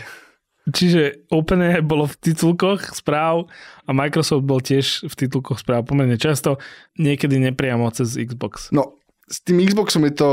[0.71, 3.51] Čiže OpenAI bolo v titulkoch správ
[3.83, 6.63] a Microsoft bol tiež v titulkoch správ pomerne často,
[6.95, 8.71] niekedy nepriamo cez Xbox.
[8.71, 10.31] No, s tým Xboxom je to,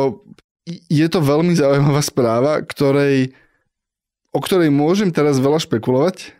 [0.70, 3.34] je to veľmi zaujímavá správa, ktorej,
[4.30, 6.39] o ktorej môžem teraz veľa špekulovať,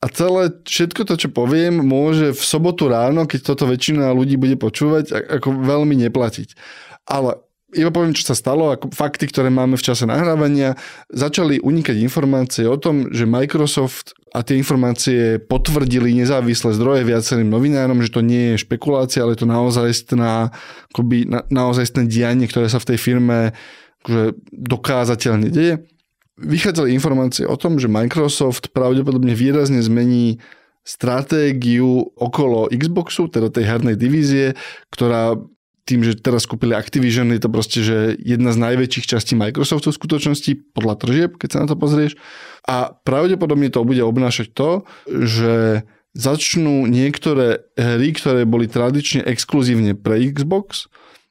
[0.00, 4.56] a celé, všetko to, čo poviem, môže v sobotu ráno, keď toto väčšina ľudí bude
[4.56, 6.56] počúvať, ako veľmi neplatiť.
[7.04, 7.36] Ale
[7.76, 10.74] iba poviem, čo sa stalo, ako fakty, ktoré máme v čase nahrávania.
[11.12, 18.00] Začali unikať informácie o tom, že Microsoft a tie informácie potvrdili nezávislé zdroje viacerým novinárom,
[18.00, 20.48] že to nie je špekulácia, ale je to naozajstná,
[20.96, 23.52] akoby, na, naozajstné dianie, ktoré sa v tej firme
[24.00, 25.84] akože dokázateľne deje
[26.40, 30.40] vychádzali informácie o tom, že Microsoft pravdepodobne výrazne zmení
[30.80, 34.56] stratégiu okolo Xboxu, teda tej hernej divízie,
[34.88, 35.36] ktorá
[35.84, 39.98] tým, že teraz kúpili Activision, je to proste, že jedna z najväčších častí Microsoftu v
[39.98, 42.14] skutočnosti, podľa tržieb, keď sa na to pozrieš.
[42.62, 44.70] A pravdepodobne to bude obnášať to,
[45.10, 45.82] že
[46.14, 50.86] začnú niektoré hry, ktoré boli tradične exkluzívne pre Xbox,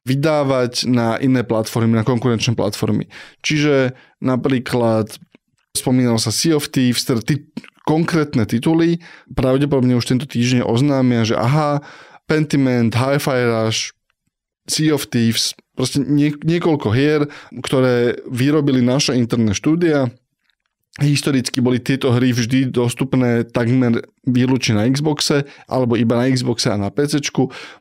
[0.08, 3.12] vydávať na iné platformy, na konkurenčné platformy.
[3.44, 5.20] Čiže napríklad
[5.76, 7.46] spomínal sa Sea of Thieves, teda ty,
[7.88, 9.02] konkrétne tituly,
[9.34, 11.82] pravdepodobne už tento týždeň oznámia, že aha,
[12.30, 13.98] Pentiment, Hi-Fi Rush,
[14.70, 17.26] Sea of Thieves, proste nie, niekoľko hier,
[17.66, 20.14] ktoré vyrobili naše interné štúdia,
[21.02, 26.78] historicky boli tieto hry vždy dostupné takmer výlučne na Xboxe alebo iba na Xboxe a
[26.78, 27.24] na PC,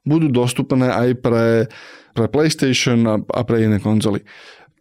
[0.07, 1.67] budú dostupné aj pre,
[2.19, 4.27] pre PlayStation a, a pre iné konzoly.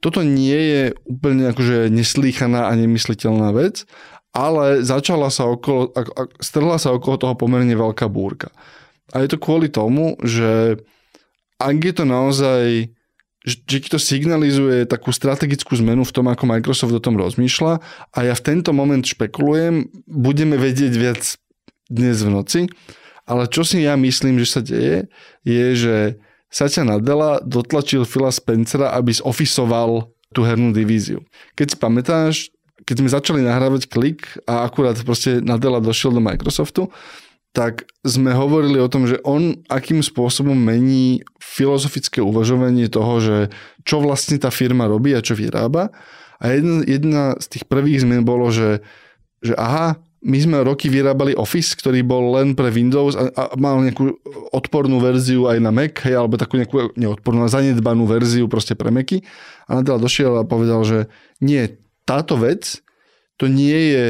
[0.01, 3.85] Toto nie je úplne akože neslýchaná a nemysliteľná vec,
[4.33, 5.93] ale začala sa okolo,
[6.41, 8.49] strhla sa okolo toho pomerne veľká búrka.
[9.13, 10.81] A je to kvôli tomu, že
[11.57, 12.93] ak je to naozaj
[13.47, 17.79] že ti to signalizuje takú strategickú zmenu v tom, ako Microsoft o tom rozmýšľa
[18.11, 21.23] a ja v tento moment špekulujem, budeme vedieť viac
[21.87, 22.61] dnes v noci,
[23.23, 25.07] ale čo si ja myslím, že sa deje,
[25.47, 25.95] je, že
[26.47, 31.23] Satya Nadella dotlačil Phila Spencera, aby zofisoval tú hernú divíziu.
[31.55, 32.35] Keď si pamätáš,
[32.87, 36.87] keď sme začali nahrávať klik a akurát proste Nadella došiel do Microsoftu,
[37.55, 43.37] tak sme hovorili o tom, že on akým spôsobom mení filozofické uvažovanie toho, že
[43.81, 45.89] čo vlastne tá firma robí a čo vyrába.
[46.37, 48.85] A jedna, jedna z tých prvých zmien bolo, že,
[49.41, 53.79] že aha, my sme roky vyrábali Office, ktorý bol len pre Windows a, a mal
[53.79, 54.11] nejakú
[54.51, 59.23] odpornú verziu aj na Mac, hej, alebo takú nejakú neodpornú, zanedbanú verziu proste pre Macy.
[59.71, 61.07] A Nadal došiel a povedal, že
[61.39, 61.63] nie,
[62.03, 62.83] táto vec,
[63.39, 64.05] to nie je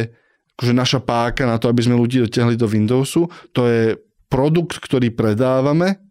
[0.57, 3.29] akože naša páka na to, aby sme ľudí dotiahli do Windowsu.
[3.53, 6.01] To je produkt, ktorý predávame,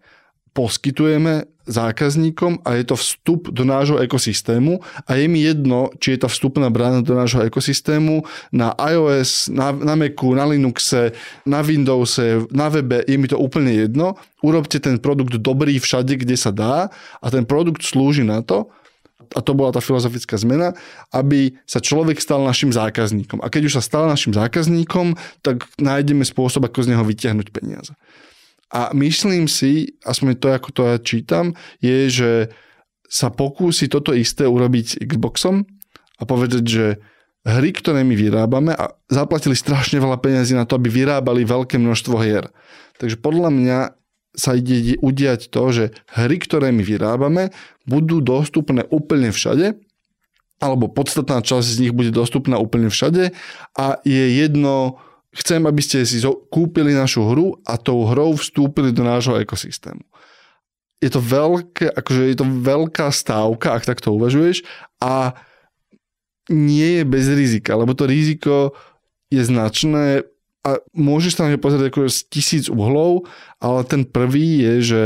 [0.57, 6.25] poskytujeme zákazníkom a je to vstup do nášho ekosystému a je mi jedno, či je
[6.25, 11.12] to vstupná brána do nášho ekosystému na iOS, na, na Macu, na Linuxe,
[11.45, 14.16] na Windowse, na webe, je mi to úplne jedno.
[14.40, 16.88] Urobte ten produkt dobrý všade, kde sa dá
[17.21, 18.73] a ten produkt slúži na to,
[19.35, 20.79] a to bola tá filozofická zmena,
[21.11, 23.42] aby sa človek stal našim zákazníkom.
[23.42, 27.90] A keď už sa stal našim zákazníkom, tak nájdeme spôsob, ako z neho vyťahnuť peniaze.
[28.75, 32.31] A myslím si, aspoň to, ako to ja čítam, je, že
[33.07, 35.63] sa pokúsi toto isté urobiť Xboxom
[36.19, 36.87] a povedať, že
[37.47, 42.19] hry, ktoré my vyrábame a zaplatili strašne veľa peniazy na to, aby vyrábali veľké množstvo
[42.19, 42.51] hier.
[42.99, 43.79] Takže podľa mňa
[44.37, 47.55] sa ide udiať to, že hry, ktoré my vyrábame,
[47.87, 49.79] budú dostupné úplne všade,
[50.61, 53.33] alebo podstatná časť z nich bude dostupná úplne všade
[53.77, 55.01] a je jedno,
[55.37, 60.03] chcem, aby ste si kúpili našu hru a tou hrou vstúpili do nášho ekosystému.
[61.05, 64.64] Je to, veľké, akože je to veľká stávka, ak takto uvažuješ
[65.05, 65.37] a
[66.49, 68.72] nie je bez rizika, lebo to riziko
[69.29, 70.25] je značné
[70.66, 73.29] a môžeš na pozrieť ako z tisíc uhlov,
[73.62, 75.03] ale ten prvý je, že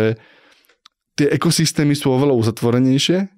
[1.21, 3.29] tie ekosystémy sú oveľa uzatvorenejšie,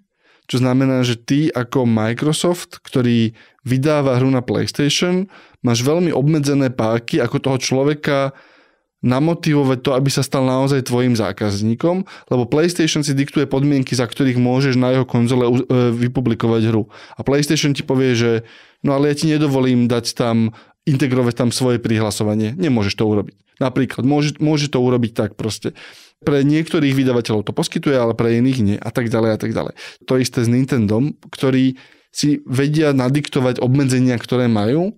[0.46, 3.34] čo znamená, že ty ako Microsoft, ktorý
[3.66, 5.26] vydáva hru na PlayStation,
[5.62, 8.34] máš veľmi obmedzené páky ako toho človeka
[9.02, 14.38] namotivovať to, aby sa stal naozaj tvojim zákazníkom, lebo PlayStation si diktuje podmienky, za ktorých
[14.38, 15.52] môžeš na jeho konzole e,
[15.90, 16.86] vypublikovať hru.
[17.18, 18.30] A PlayStation ti povie, že
[18.86, 20.54] no ale ja ti nedovolím dať tam
[20.86, 22.54] integrovať tam svoje prihlasovanie.
[22.54, 23.34] Nemôžeš to urobiť.
[23.58, 25.74] Napríklad, môže, môže to urobiť tak proste.
[26.22, 29.74] Pre niektorých vydavateľov to poskytuje, ale pre iných nie a tak ďalej a tak ďalej.
[30.06, 31.74] To isté s Nintendom, ktorí
[32.14, 34.94] si vedia nadiktovať obmedzenia, ktoré majú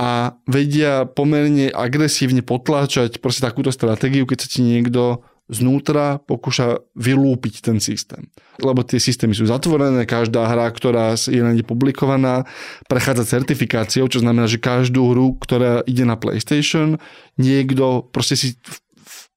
[0.00, 7.60] a vedia pomerne agresívne potláčať proste takúto stratégiu, keď sa ti niekto znútra pokúša vylúpiť
[7.60, 8.32] ten systém.
[8.62, 12.48] Lebo tie systémy sú zatvorené, každá hra, ktorá je na ne publikovaná,
[12.86, 16.96] prechádza certifikáciou, čo znamená, že každú hru, ktorá ide na PlayStation,
[17.36, 18.56] niekto proste si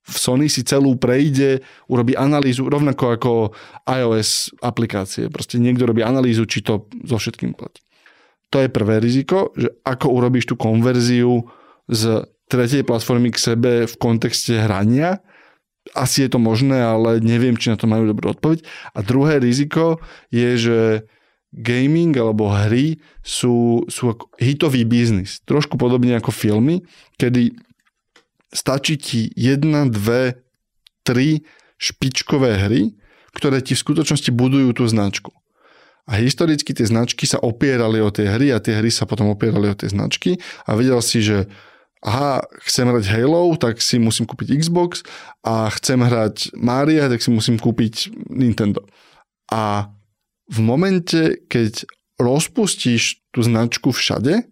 [0.04, 3.32] v Sony si celú prejde, urobí analýzu, rovnako ako
[3.88, 5.32] iOS aplikácie.
[5.32, 7.83] Proste niekto robí analýzu, či to so všetkým platí.
[8.54, 11.50] To je prvé riziko, že ako urobíš tú konverziu
[11.90, 15.18] z tretej platformy k sebe v kontexte hrania,
[15.92, 18.64] asi je to možné, ale neviem, či na to majú dobrú odpoveď.
[18.96, 20.00] A druhé riziko
[20.32, 20.80] je, že
[21.52, 25.44] gaming alebo hry sú, sú ako hitový biznis.
[25.44, 26.88] Trošku podobne ako filmy,
[27.20, 27.52] kedy
[28.56, 30.40] stačí ti jedna, dve,
[31.04, 31.44] tri
[31.78, 32.96] špičkové hry,
[33.36, 35.36] ktoré ti v skutočnosti budujú tú značku.
[36.04, 39.72] A historicky tie značky sa opierali o tie hry a tie hry sa potom opierali
[39.72, 40.36] o tie značky
[40.68, 41.48] a vedel si, že
[42.04, 45.08] aha, chcem hrať Halo, tak si musím kúpiť Xbox
[45.48, 48.84] a chcem hrať Maria, tak si musím kúpiť Nintendo.
[49.48, 49.88] A
[50.52, 51.88] v momente, keď
[52.20, 54.44] rozpustíš tú značku všade,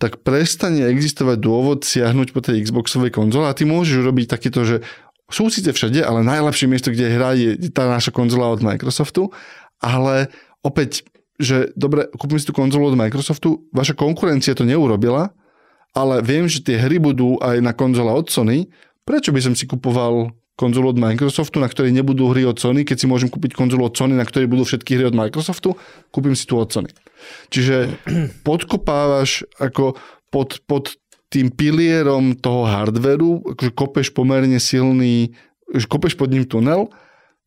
[0.00, 4.80] tak prestane existovať dôvod siahnuť po tej Xboxovej konzole a ty môžeš urobiť takéto, že
[5.28, 9.30] sú síce všade, ale najlepšie miesto, kde hrá je tá naša konzola od Microsoftu,
[9.78, 10.32] ale
[10.64, 11.04] opäť,
[11.40, 15.32] že dobre, kúpim si tú konzolu od Microsoftu, vaša konkurencia to neurobila,
[15.96, 18.68] ale viem, že tie hry budú aj na konzola od Sony,
[19.02, 20.30] prečo by som si kupoval
[20.60, 23.96] konzolu od Microsoftu, na ktorej nebudú hry od Sony, keď si môžem kúpiť konzolu od
[23.96, 25.72] Sony, na ktorej budú všetky hry od Microsoftu,
[26.12, 26.92] kúpim si tu od Sony.
[27.48, 27.96] Čiže
[28.46, 29.96] podkopávaš ako
[30.28, 31.00] pod, pod
[31.32, 35.32] tým pilierom toho hardveru, akože kopeš pomerne silný,
[35.72, 36.92] že kopeš pod ním tunel,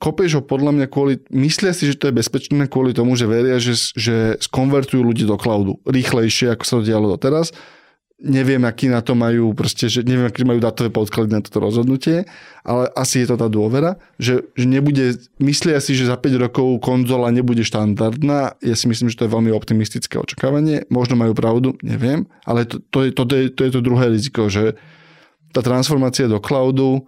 [0.04, 3.56] kopeš ho podľa mňa kvôli, myslia si, že to je bezpečné kvôli tomu, že veria,
[3.56, 5.80] že, že skonvertujú ľudí do cloudu.
[5.88, 7.56] Rýchlejšie, ako sa to dialo doteraz.
[8.24, 12.24] Neviem, aký na to majú, proste, že neviem, aký majú datové podklady na toto rozhodnutie,
[12.64, 16.80] ale asi je to tá dôvera, že, že nebude, myslia si, že za 5 rokov
[16.80, 21.76] konzola nebude štandardná, ja si myslím, že to je veľmi optimistické očakávanie, možno majú pravdu,
[21.84, 24.80] neviem, ale to, to, je, to, to, je, to je to druhé riziko, že
[25.52, 27.04] tá transformácia do cloudu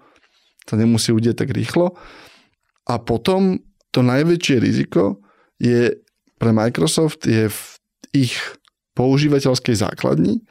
[0.67, 1.95] sa nemusí udieť tak rýchlo
[2.85, 3.59] a potom
[3.89, 5.21] to najväčšie riziko
[5.57, 5.93] je
[6.37, 7.59] pre Microsoft je v
[8.13, 8.35] ich
[8.95, 10.43] používateľskej základni,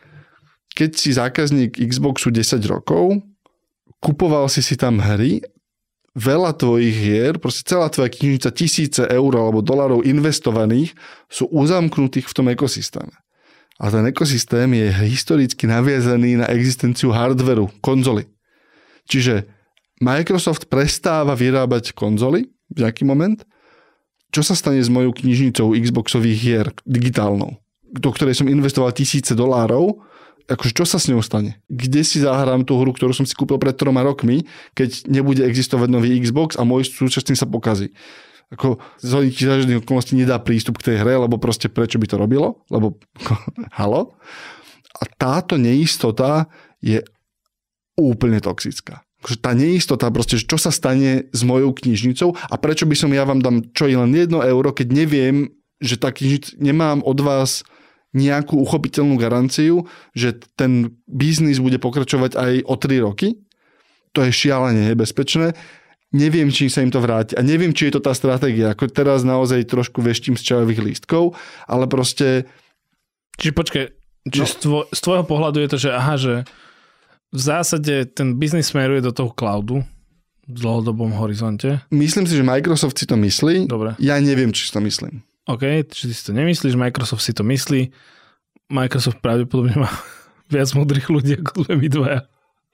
[0.75, 3.23] keď si zákazník Xboxu 10 rokov,
[4.03, 5.41] kupoval si si tam hry,
[6.15, 10.95] veľa tvojich hier, proste celá tvoja knižnica, tisíce eur alebo dolarov investovaných
[11.27, 13.15] sú uzamknutých v tom ekosystéme.
[13.83, 18.31] A ten ekosystém je historicky naviazaný na existenciu hardveru, konzoly.
[19.11, 19.51] Čiže
[20.03, 23.43] Microsoft prestáva vyrábať konzoly v nejaký moment.
[24.35, 30.03] Čo sa stane s mojou knižnicou Xboxových hier digitálnou, do ktorej som investoval tisíce dolárov
[30.45, 31.61] akože čo sa s ňou stane?
[31.73, 34.45] Kde si zahrám tú hru, ktorú som si kúpil pred troma rokmi,
[34.77, 37.97] keď nebude existovať nový Xbox a môj súčasný sa pokazí?
[38.53, 42.61] Ako z hodných okolností nedá prístup k tej hre, lebo proste prečo by to robilo?
[42.69, 43.01] Lebo
[43.81, 44.21] halo?
[44.95, 46.47] A táto neistota
[46.85, 47.01] je
[47.97, 49.03] úplne toxická.
[49.25, 53.25] Akože tá neistota, proste, čo sa stane s mojou knižnicou a prečo by som ja
[53.25, 55.49] vám dám čo je len jedno euro, keď neviem,
[55.81, 57.65] že tá knižnica, nemám od vás
[58.13, 63.41] nejakú uchopiteľnú garanciu, že ten biznis bude pokračovať aj o 3 roky.
[64.13, 65.57] To je šialene nebezpečné.
[66.15, 67.35] Neviem, či sa im to vráti.
[67.35, 68.71] A neviem, či je to tá stratégia.
[68.71, 71.35] Ako teraz naozaj trošku veštím z čajových lístkov,
[71.67, 72.47] ale proste...
[73.41, 73.85] Čiže počkaj,
[74.31, 74.53] čiže no.
[74.53, 76.35] z, tvoj, z tvojho pohľadu je to, že aha, že
[77.35, 79.83] v zásade ten biznis smeruje do toho cloudu
[80.47, 81.83] v dlhodobom horizonte.
[81.91, 83.67] Myslím si, že Microsoft si to myslí.
[83.67, 83.99] Dobre.
[83.99, 85.27] Ja neviem, či si to myslím.
[85.51, 87.91] OK, či si to nemyslíš, Microsoft si to myslí.
[88.71, 89.91] Microsoft pravdepodobne má
[90.55, 92.21] viac múdrych ľudí ako sme my dvaja.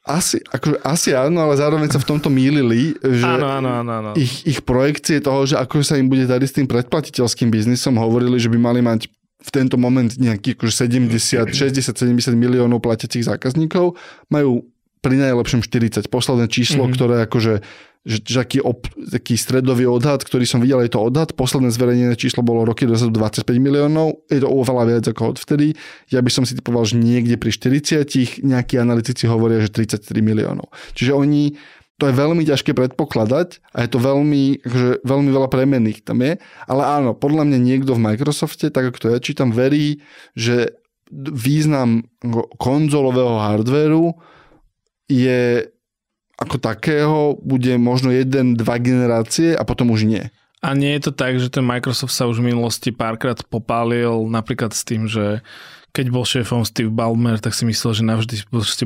[0.01, 4.11] Asi, akože, asi áno, ale zároveň sa v tomto mýlili, že áno, áno, áno, áno.
[4.17, 8.41] Ich, ich projekcie toho, že ako sa im bude dať s tým predplatiteľským biznisom, hovorili,
[8.41, 13.97] že by mali mať v tento moment nejakých akože 70, 60, 70 miliónov platiacich zákazníkov,
[14.29, 14.69] majú
[15.01, 16.13] pri najlepšom 40.
[16.13, 16.97] Posledné číslo, mm-hmm.
[16.97, 17.55] ktoré akože
[18.01, 21.37] že, že aký, ob, taký stredový odhad, ktorý som videl, je to odhad.
[21.37, 25.77] Posledné zverejnené číslo bolo roky dozadu 25 miliónov, je to oveľa viac ako odvtedy.
[26.09, 30.73] Ja by som si typoval, že niekde pri 40, nejakí analytici hovoria, že 33 miliónov.
[30.97, 31.61] Čiže oni,
[32.01, 36.41] to je veľmi ťažké predpokladať a je to veľmi, že veľmi veľa premenných tam je.
[36.65, 40.01] Ale áno, podľa mňa niekto v Microsofte, tak ako to ja čítam, verí,
[40.33, 40.81] že
[41.13, 42.09] význam
[42.57, 44.17] konzolového hardvéru
[45.11, 45.69] je
[46.41, 50.25] ako takého bude možno jeden, dva generácie a potom už nie.
[50.65, 54.73] A nie je to tak, že ten Microsoft sa už v minulosti párkrát popálil napríklad
[54.73, 55.45] s tým, že
[55.91, 58.35] keď bol šéfom Steve Ballmer, tak si myslel, že navždy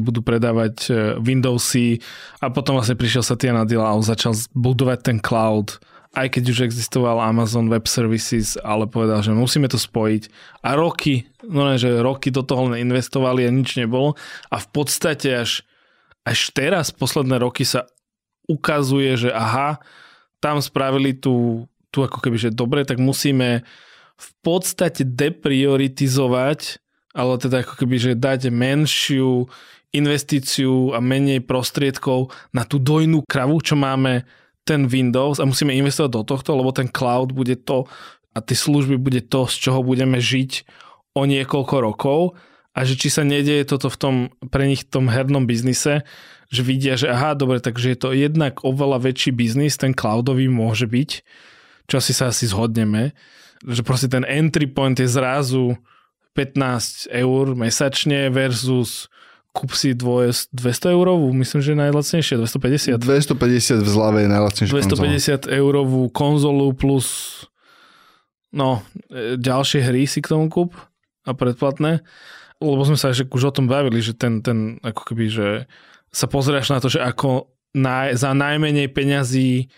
[0.00, 0.90] budú predávať e,
[1.20, 2.00] Windowsy
[2.40, 5.80] a potom vlastne prišiel Satya Nadella a začal budovať ten cloud
[6.14, 10.30] aj keď už existoval Amazon Web Services, ale povedal, že musíme to spojiť.
[10.62, 14.14] A roky, no ne, že roky do toho investovali a nič nebolo.
[14.46, 15.66] A v podstate až
[16.24, 17.84] až teraz, posledné roky sa
[18.48, 19.76] ukazuje, že aha,
[20.40, 23.64] tam spravili tú, tú ako keby, že dobre, tak musíme
[24.16, 26.80] v podstate deprioritizovať,
[27.14, 29.46] ale teda ako keby, že dať menšiu
[29.94, 34.26] investíciu a menej prostriedkov na tú dojnú kravu, čo máme
[34.66, 37.86] ten Windows a musíme investovať do tohto, lebo ten cloud bude to
[38.34, 40.66] a tie služby bude to, z čoho budeme žiť
[41.14, 42.20] o niekoľko rokov.
[42.74, 44.14] A že či sa nedieje toto v tom,
[44.50, 46.02] pre nich v tom hernom biznise,
[46.50, 50.90] že vidia, že aha, dobre, takže je to jednak oveľa väčší biznis, ten cloudový môže
[50.90, 51.10] byť,
[51.86, 53.14] čo asi sa asi zhodneme,
[53.62, 55.78] že proste ten entry point je zrazu
[56.34, 59.06] 15 eur mesačne versus
[59.54, 62.98] kúp si dvoje, 200 eurovú, myslím, že najlacnejšie, 250.
[62.98, 65.54] 250 v zlave je najlacnejšia 250 konzola.
[65.54, 67.06] eurovú konzolu plus
[68.50, 68.82] no,
[69.14, 70.74] e, ďalšie hry si k tomu kúp
[71.22, 72.02] a predplatné
[72.62, 75.48] lebo sme sa že už o tom bavili, že ten, ten ako keby, že
[76.14, 79.68] sa pozrieš na to, že ako naj, za najmenej peňazí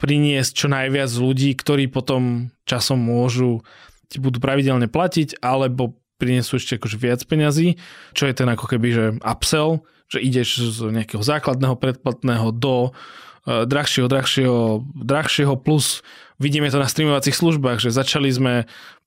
[0.00, 3.62] priniesť čo najviac ľudí, ktorí potom časom môžu
[4.10, 7.80] ti budú pravidelne platiť, alebo prinesú ešte akože viac peňazí,
[8.12, 13.64] čo je ten ako keby, že upsell, že ideš z nejakého základného predplatného do uh,
[13.64, 16.04] drahšieho, drahšieho, drahšieho plus
[16.40, 18.54] vidíme to na streamovacích službách, že začali sme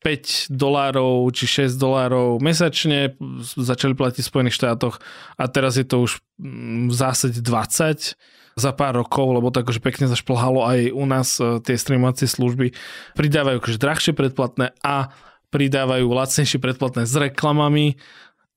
[0.05, 3.17] 5 dolárov či 6 dolárov mesačne,
[3.57, 5.01] začali platiť v Spojených štátoch
[5.35, 8.15] a teraz je to už mm, v zásade 20
[8.53, 12.73] za pár rokov, lebo to akože pekne zašplhalo aj u nás e, tie streamovacie služby.
[13.17, 15.09] Pridávajú akože drahšie predplatné a
[15.49, 17.97] pridávajú lacnejšie predplatné s reklamami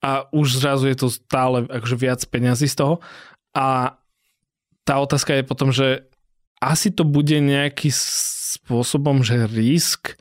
[0.01, 2.95] a už zrazu je to stále akože viac peňazí z toho.
[3.57, 3.97] A
[4.85, 6.05] tá otázka je potom, že
[6.61, 10.17] asi to bude nejaký spôsobom, že risk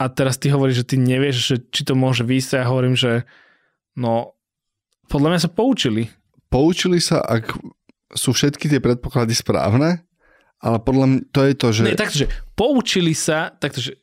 [0.00, 2.96] a teraz ty hovoríš, že ty nevieš, že či to môže výjsť a ja hovorím,
[2.96, 3.28] že
[3.96, 4.36] no
[5.08, 6.08] podľa mňa sa poučili.
[6.48, 7.56] Poučili sa, ak
[8.14, 10.06] sú všetky tie predpoklady správne,
[10.62, 11.82] ale podľa mňa to je to, že...
[11.84, 12.24] Nie, takže
[12.56, 14.00] poučili sa, takže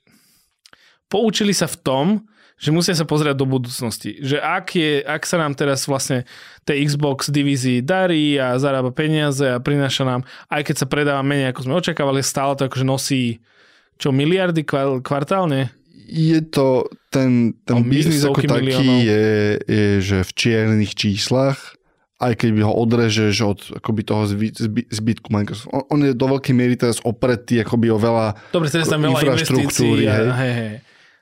[1.09, 2.05] poučili sa v tom,
[2.61, 4.21] že musia sa pozrieť do budúcnosti.
[4.21, 6.29] Že ak, je, ak sa nám teraz vlastne
[6.61, 11.49] tej Xbox divízii darí a zarába peniaze a prináša nám, aj keď sa predáva menej
[11.49, 13.41] ako sme očakávali, stále to akože nosí
[13.97, 14.61] čo miliardy
[15.01, 15.73] kvartálne?
[16.05, 19.25] Je to, ten, ten biznis ako taký je,
[19.65, 21.80] je, že v čiernych číslach
[22.21, 25.73] aj keď by ho odrežeš od akoby toho zby, zby, zbytku Microsoft.
[25.73, 29.17] On, on je do veľkej miery teraz opretý akoby o veľa Dobre, teraz tam veľa
[29.17, 30.05] infraštruktúry.
[30.05, 30.27] Hej.
[30.29, 30.75] Hej, hej.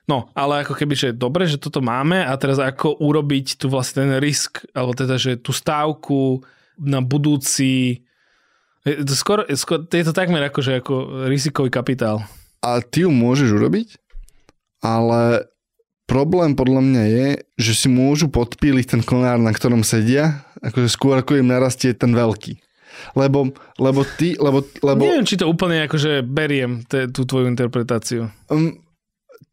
[0.04, 4.04] No, ale ako keby, že dobre, že toto máme a teraz ako urobiť tu vlastne
[4.04, 6.44] ten risk, alebo teda, že tú stávku
[6.76, 8.04] na budúci
[9.12, 10.94] skoro, skoro, je to takmer ako, že ako
[11.28, 12.24] rizikový kapitál.
[12.64, 13.96] A ty ju môžeš urobiť,
[14.84, 15.48] ale
[16.08, 17.26] problém podľa mňa je,
[17.60, 22.12] že si môžu podpíliť ten konár, na ktorom sedia akože skôr ako im narastie ten
[22.12, 22.56] veľký.
[23.16, 25.02] Lebo, lebo ty, lebo, lebo...
[25.06, 28.28] Neviem, či to úplne akože beriem te, tú tvoju interpretáciu.
[28.50, 28.82] Um,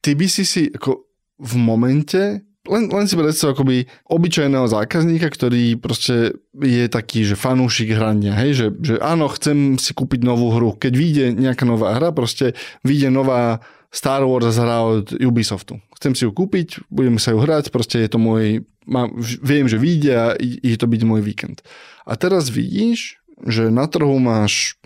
[0.01, 1.05] ty by si si ako
[1.37, 7.95] v momente, len, len si predstav akoby obyčajného zákazníka, ktorý proste je taký, že fanúšik
[7.95, 10.75] hrania, hej, že, že áno, chcem si kúpiť novú hru.
[10.75, 15.79] Keď vyjde nejaká nová hra, proste vyjde nová Star Wars hra od Ubisoftu.
[15.95, 19.77] Chcem si ju kúpiť, budeme sa ju hrať, proste je to môj mám, viem, že
[19.77, 21.61] vyjde a ide to byť môj víkend.
[22.07, 24.79] A teraz vidíš, že na trhu máš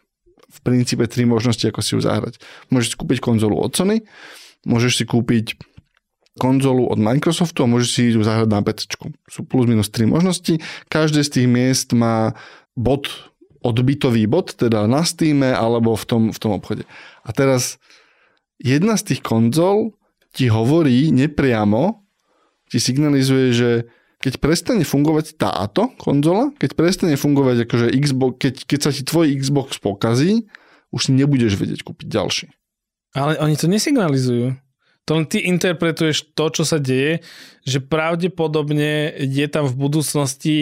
[0.52, 2.42] v princípe tri možnosti, ako si ju zahrať.
[2.74, 4.04] Môžeš si kúpiť konzolu od Sony,
[4.68, 5.56] môžeš si kúpiť
[6.40, 8.92] konzolu od Microsoftu a môžeš si ju zahrať na PC.
[9.28, 10.60] Sú plus minus tri možnosti.
[10.88, 12.36] Každé z tých miest má
[12.76, 13.12] bod,
[13.62, 16.84] odbytový bod, teda na Steam alebo v tom, v tom obchode.
[17.24, 17.78] A teraz
[18.60, 19.96] jedna z tých konzol
[20.32, 22.01] ti hovorí nepriamo,
[22.72, 23.70] ti signalizuje, že
[24.24, 29.28] keď prestane fungovať táto konzola, keď prestane fungovať akože Xbox, keď, keď sa ti tvoj
[29.36, 30.48] Xbox pokazí,
[30.96, 32.48] už si nebudeš vedieť kúpiť ďalší.
[33.12, 34.56] Ale oni to nesignalizujú.
[35.10, 37.26] To len ty interpretuješ to, čo sa deje,
[37.66, 40.58] že pravdepodobne je tam v budúcnosti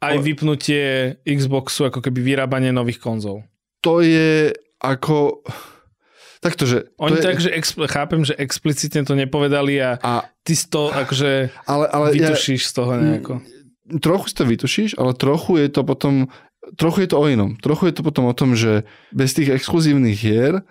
[0.00, 0.22] aj o...
[0.22, 3.44] vypnutie Xboxu, ako keby vyrábanie nových konzol.
[3.84, 5.44] To je ako
[6.40, 6.88] Takto, že...
[6.96, 7.24] Oni je...
[7.24, 12.06] tak, že exp- chápem, že explicitne to nepovedali a, a ty toho akože ale, ale
[12.16, 13.34] vytušíš ja, z toho nejako.
[14.00, 16.32] Trochu si to vytušíš, ale trochu je to potom
[16.80, 17.60] trochu je to o inom.
[17.60, 20.64] Trochu je to potom o tom, že bez tých exkluzívnych hier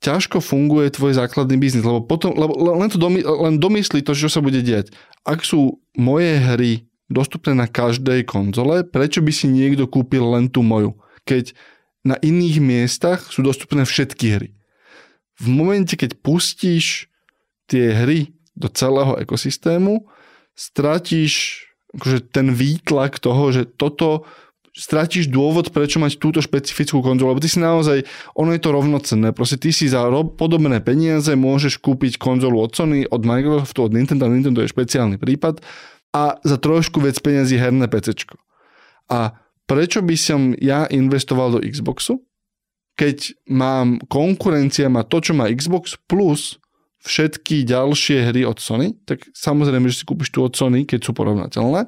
[0.00, 4.30] ťažko funguje tvoj základný biznis, lebo potom, lebo len, to domy, len domyslí to, čo
[4.30, 4.94] sa bude diať.
[5.26, 10.62] Ak sú moje hry dostupné na každej konzole, prečo by si niekto kúpil len tú
[10.62, 10.96] moju?
[11.26, 11.52] Keď
[12.06, 14.48] na iných miestach sú dostupné všetky hry
[15.38, 17.06] v momente, keď pustíš
[17.70, 20.06] tie hry do celého ekosystému,
[20.58, 21.64] stratíš
[21.94, 24.28] akože ten výtlak toho, že toto
[24.78, 28.06] stratíš dôvod, prečo mať túto špecifickú konzolu, lebo ty si naozaj,
[28.38, 30.06] ono je to rovnocenné, proste ty si za
[30.38, 35.58] podobné peniaze môžeš kúpiť konzolu od Sony, od Microsoftu, od Nintendo, Nintendo je špeciálny prípad
[36.14, 38.22] a za trošku viac peniazí herné PC.
[39.10, 39.34] A
[39.66, 42.22] prečo by som ja investoval do Xboxu?
[42.98, 46.58] Keď mám konkurencia, má to, čo má Xbox, plus
[47.06, 51.14] všetky ďalšie hry od Sony, tak samozrejme, že si kúpiš tu od Sony, keď sú
[51.14, 51.86] porovnateľné.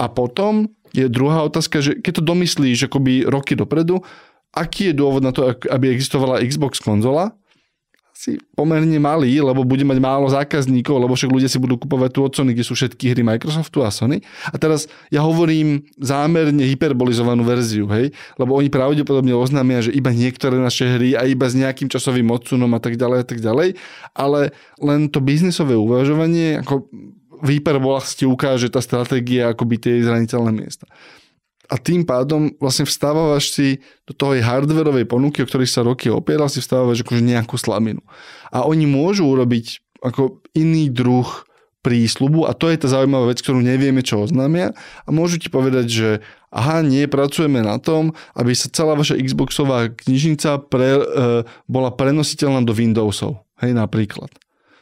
[0.00, 4.00] A potom je druhá otázka, že keď to domyslíš akoby roky dopredu,
[4.56, 7.36] aký je dôvod na to, aby existovala Xbox konzola,
[8.18, 12.20] si pomerne malý, lebo bude mať málo zákazníkov, lebo však ľudia si budú kupovať tu
[12.26, 14.26] od Sony, kde sú všetky hry Microsoftu a Sony.
[14.50, 20.58] A teraz ja hovorím zámerne hyperbolizovanú verziu, hej, lebo oni pravdepodobne oznámia, že iba niektoré
[20.58, 23.78] naše hry a iba s nejakým časovým odsunom a tak ďalej a tak ďalej,
[24.18, 24.50] ale
[24.82, 26.90] len to biznisové uvažovanie, ako
[27.38, 30.90] v hyperbolách ti ukáže tá stratégia akoby tie zraniteľné miesta
[31.68, 33.68] a tým pádom vlastne vstávaš si
[34.08, 38.00] do toho hardverovej ponuky, o ktorej sa roky opieral, si vstávaš akože nejakú slaminu.
[38.48, 41.28] A oni môžu urobiť ako iný druh
[41.84, 44.74] prísľubu a to je tá zaujímavá vec, ktorú nevieme, čo oznámia
[45.06, 46.08] a môžu ti povedať, že
[46.50, 51.02] aha, nie, pracujeme na tom, aby sa celá vaša Xboxová knižnica pre, e,
[51.70, 53.46] bola prenositeľná do Windowsov.
[53.62, 54.30] Hej, napríklad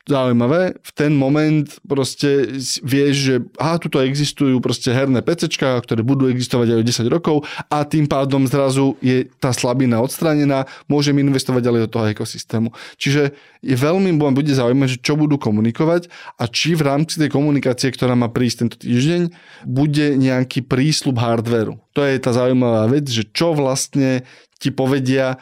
[0.07, 0.79] zaujímavé.
[0.87, 6.73] V ten moment proste vieš, že aha, tuto existujú proste herné PCčka, ktoré budú existovať
[6.73, 7.37] aj o 10 rokov
[7.67, 12.71] a tým pádom zrazu je tá slabina odstranená, môžem investovať ďalej do toho ekosystému.
[12.97, 13.35] Čiže
[13.67, 16.07] je veľmi bude zaujímavé, že čo budú komunikovať
[16.39, 19.35] a či v rámci tej komunikácie, ktorá má prísť tento týždeň,
[19.67, 21.83] bude nejaký prísľub hardveru.
[21.99, 24.23] To je tá zaujímavá vec, že čo vlastne
[24.57, 25.41] ti povedia,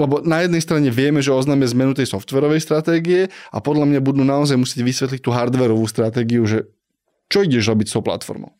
[0.00, 4.24] lebo na jednej strane vieme, že oznáme zmenu tej softverovej stratégie a podľa mňa budú
[4.24, 6.64] naozaj musieť vysvetliť tú hardverovú stratégiu, že
[7.28, 8.56] čo ideš robiť s tou platformou.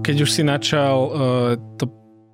[0.00, 1.12] Keď už si načal uh,
[1.78, 1.86] to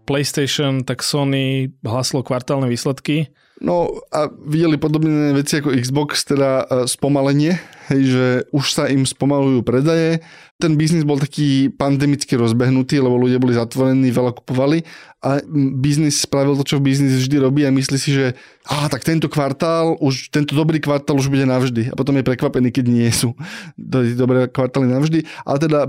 [0.07, 3.31] PlayStation, tak Sony hlasilo kvartálne výsledky.
[3.57, 7.57] No a videli podobné veci ako Xbox, teda e, spomalenie,
[7.89, 10.21] hej, že už sa im spomalujú predaje.
[10.61, 14.85] Ten biznis bol taký pandemicky rozbehnutý, lebo ľudia boli zatvorení, veľa kupovali
[15.25, 15.41] a
[15.73, 18.37] biznis spravil to, čo biznis vždy robí a myslí si, že
[18.69, 22.69] á, tak tento kvartál, už tento dobrý kvartál už bude navždy a potom je prekvapený,
[22.69, 23.33] keď nie sú
[24.21, 25.25] dobré kvartály navždy.
[25.49, 25.81] Ale teda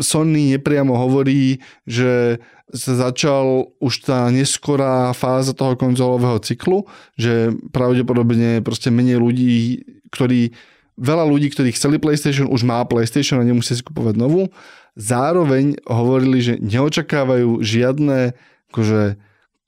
[0.00, 2.40] Sony nepriamo hovorí, že
[2.72, 10.50] sa začal už tá neskorá fáza toho konzolového cyklu, že pravdepodobne proste menej ľudí, ktorí,
[10.96, 14.48] veľa ľudí, ktorí chceli PlayStation, už má PlayStation a nemusia si kupovať novú.
[14.96, 18.32] Zároveň hovorili, že neočakávajú žiadne
[18.72, 19.20] akože,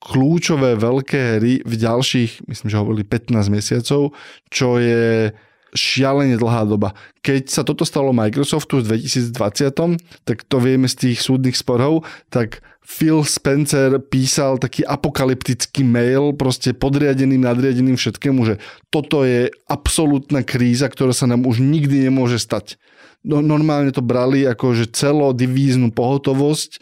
[0.07, 4.15] kľúčové veľké hry v ďalších, myslím, že hovorili 15 mesiacov,
[4.53, 5.35] čo je
[5.75, 6.95] šialene dlhá doba.
[7.25, 12.63] Keď sa toto stalo Microsoftu v 2020, tak to vieme z tých súdnych sporov, tak
[12.87, 18.55] Phil Spencer písal taký apokalyptický mail proste podriadeným, nadriadeným všetkému, že
[18.95, 22.79] toto je absolútna kríza, ktorá sa nám už nikdy nemôže stať.
[23.27, 26.79] No, normálne to brali ako že celodivíznu pohotovosť,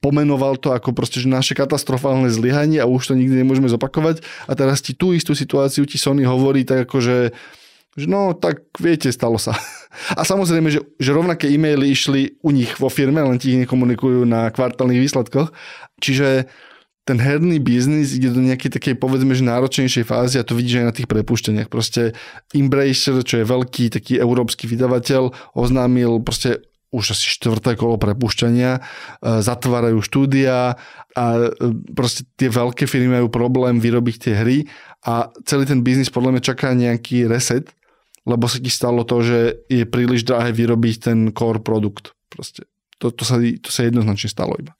[0.00, 4.52] pomenoval to ako proste, že naše katastrofálne zlyhanie a už to nikdy nemôžeme zopakovať a
[4.56, 7.16] teraz ti tú istú situáciu ti Sony hovorí tak ako, že
[7.96, 9.56] že no, tak viete, stalo sa.
[10.20, 14.28] A samozrejme, že, že rovnaké e-maily išli u nich vo firme, len ti ich nekomunikujú
[14.28, 15.56] na kvartálnych výsledkoch.
[16.04, 16.44] Čiže
[17.06, 20.86] ten herný biznis ide do nejakej takej, povedzme, že náročnejšej fázy a to vidíš aj
[20.90, 21.70] na tých prepušteniach.
[21.70, 22.18] Proste
[22.50, 28.80] Embracer, čo je veľký taký európsky vydavateľ, oznámil proste už asi štvrté kolo prepušťania, e,
[29.42, 30.74] zatvárajú štúdia
[31.14, 31.48] a e,
[31.94, 34.58] proste tie veľké firmy majú problém vyrobiť tie hry
[35.06, 37.70] a celý ten biznis podľa mňa čaká nejaký reset
[38.26, 39.38] lebo sa ti stalo to, že
[39.70, 42.12] je príliš drahé vyrobiť ten core produkt.
[42.26, 42.66] Proste.
[42.98, 44.74] To, to, sa, to sa jednoznačne stalo iba.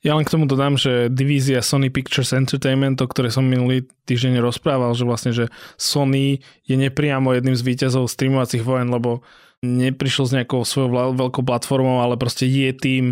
[0.00, 4.40] Ja len k tomu dodám, že divízia Sony Pictures Entertainment, o ktorej som minulý týždeň
[4.40, 9.20] rozprával, že vlastne, že Sony je nepriamo jedným z víťazov streamovacích vojen, lebo
[9.60, 13.04] neprišiel s nejakou svojou veľkou platformou, ale proste je tým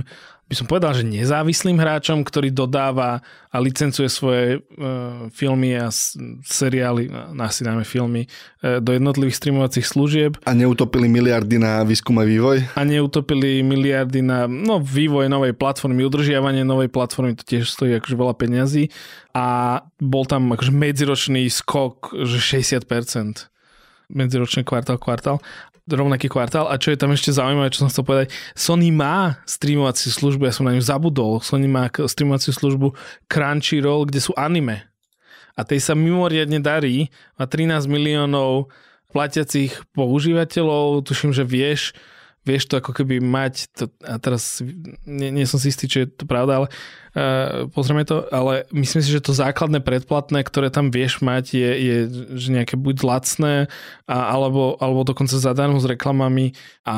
[0.48, 3.20] by som povedal, že nezávislým hráčom, ktorý dodáva
[3.52, 4.58] a licencuje svoje e,
[5.28, 6.16] filmy a s,
[6.48, 8.24] seriály, asi najmä filmy,
[8.64, 10.40] e, do jednotlivých streamovacích služieb.
[10.48, 12.64] A neutopili miliardy na výskum a vývoj?
[12.72, 18.16] A neutopili miliardy na no, vývoj novej platformy, udržiavanie novej platformy, to tiež stojí akože
[18.16, 18.88] veľa peňazí.
[19.36, 23.52] A bol tam akože medziročný skok, že 60%
[24.08, 25.38] medziročný kvartál, kvartál
[25.96, 26.68] rovnaký kvartál.
[26.68, 30.52] A čo je tam ešte zaujímavé, čo som chcel povedať, Sony má streamovaciu službu, ja
[30.52, 32.92] som na ňu zabudol, Sony má streamovaciu službu
[33.24, 34.84] Crunchyroll, kde sú anime.
[35.56, 37.08] A tej sa mimoriadne darí,
[37.40, 38.70] má 13 miliónov
[39.10, 41.96] platiacich používateľov, tuším, že vieš,
[42.44, 44.60] vieš to ako keby mať, to, a teraz
[45.08, 46.68] nie, nie som si istý, či je to pravda, ale
[47.72, 51.96] pozrieme to, ale myslím si, že to základné predplatné, ktoré tam vieš mať, je, je
[52.36, 53.54] že nejaké buď lacné,
[54.04, 56.52] a, alebo, alebo dokonca zadarmo s reklamami.
[56.88, 56.96] A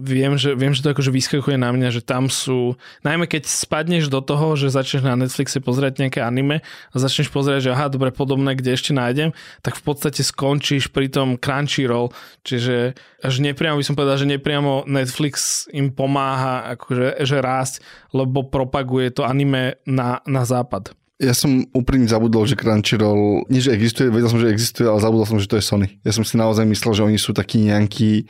[0.00, 4.08] viem, že, viem, že to akože vyskakuje na mňa, že tam sú, najmä keď spadneš
[4.08, 8.12] do toho, že začneš na Netflixe pozerať nejaké anime a začneš pozerať, že aha, dobre,
[8.12, 12.12] podobné, kde ešte nájdem, tak v podstate skončíš pri tom Crunchyroll,
[12.44, 17.74] čiže až nepriamo by som povedal, že nepriamo Netflix im pomáha akože, že rásť,
[18.10, 20.94] lebo propaguje to anime na, na západ.
[21.22, 25.22] Ja som úprimne zabudol, že Crunchyroll, nie že existuje, vedel som, že existuje, ale zabudol
[25.22, 25.88] som, že to je Sony.
[26.02, 28.26] Ja som si naozaj myslel, že oni sú takí nejakí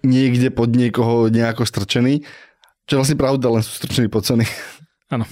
[0.00, 2.24] niekde pod niekoho nejako strčení.
[2.88, 4.48] Čo je vlastne pravda, len sú strčení pod Sony.
[5.12, 5.28] Áno.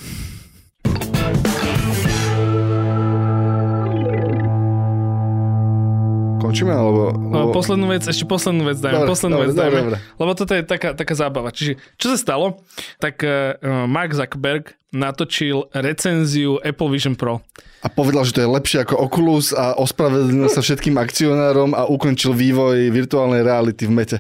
[6.41, 7.15] Končíme, alebo...
[7.15, 9.71] No, poslednú vec, ešte poslednú vec dajme, Dobre, poslednú dobre, vec dajme.
[9.71, 9.99] dobre, dobre.
[10.19, 11.49] Lebo toto je taká, taká zábava.
[11.53, 12.65] Čiže, čo sa stalo?
[12.99, 17.41] Tak uh, Mark Zuckerberg natočil recenziu Apple Vision Pro.
[17.81, 22.37] A povedal, že to je lepšie ako Oculus a ospravedlnil sa všetkým akcionárom a ukončil
[22.37, 24.19] vývoj virtuálnej reality v mete.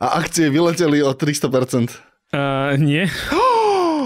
[0.00, 1.92] A akcie vyleteli o 300%.
[2.32, 3.04] Uh, nie.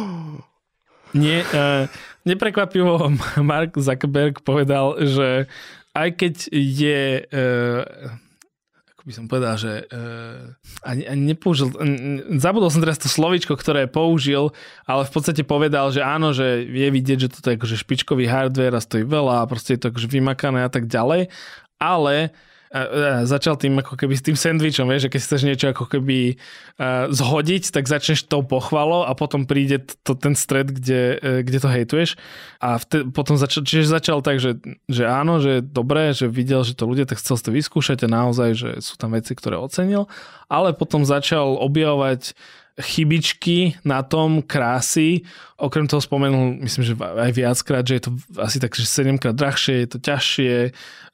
[1.22, 1.41] nie.
[1.55, 1.87] Uh,
[2.27, 5.47] neprekvapivo Mark Zuckerberg povedal, že
[5.95, 7.01] aj keď je...
[7.31, 8.26] Uh,
[9.07, 10.50] by som povedal, že uh,
[10.82, 11.70] ani, ani nepoužil...
[12.42, 14.50] Zabudol som teraz to slovičko, ktoré použil,
[14.82, 18.74] ale v podstate povedal, že áno, že je vidieť, že toto je akože špičkový hardware
[18.74, 21.30] a stojí veľa a proste je to akože vymakané a tak ďalej,
[21.78, 22.34] ale
[22.72, 25.84] a, a začal tým ako keby s tým sendvičom, vieš, že keď chceš niečo ako
[25.86, 31.40] keby uh, zhodiť, tak začneš tou pochvalou a potom príde to, ten stred, kde, uh,
[31.46, 32.10] kde to hejtuješ.
[32.58, 34.58] A vte, potom začal, čiže začal tak, že,
[34.90, 38.12] že áno, že je dobré, že videl, že to ľudia tak chcel to vyskúšať a
[38.12, 40.10] naozaj, že sú tam veci, ktoré ocenil,
[40.50, 42.34] ale potom začal objavovať
[42.77, 45.24] chybičky na tom krásy.
[45.57, 49.33] Okrem toho spomenul, myslím, že aj viackrát, že je to asi tak, že 7 krát
[49.33, 50.55] drahšie, je to ťažšie,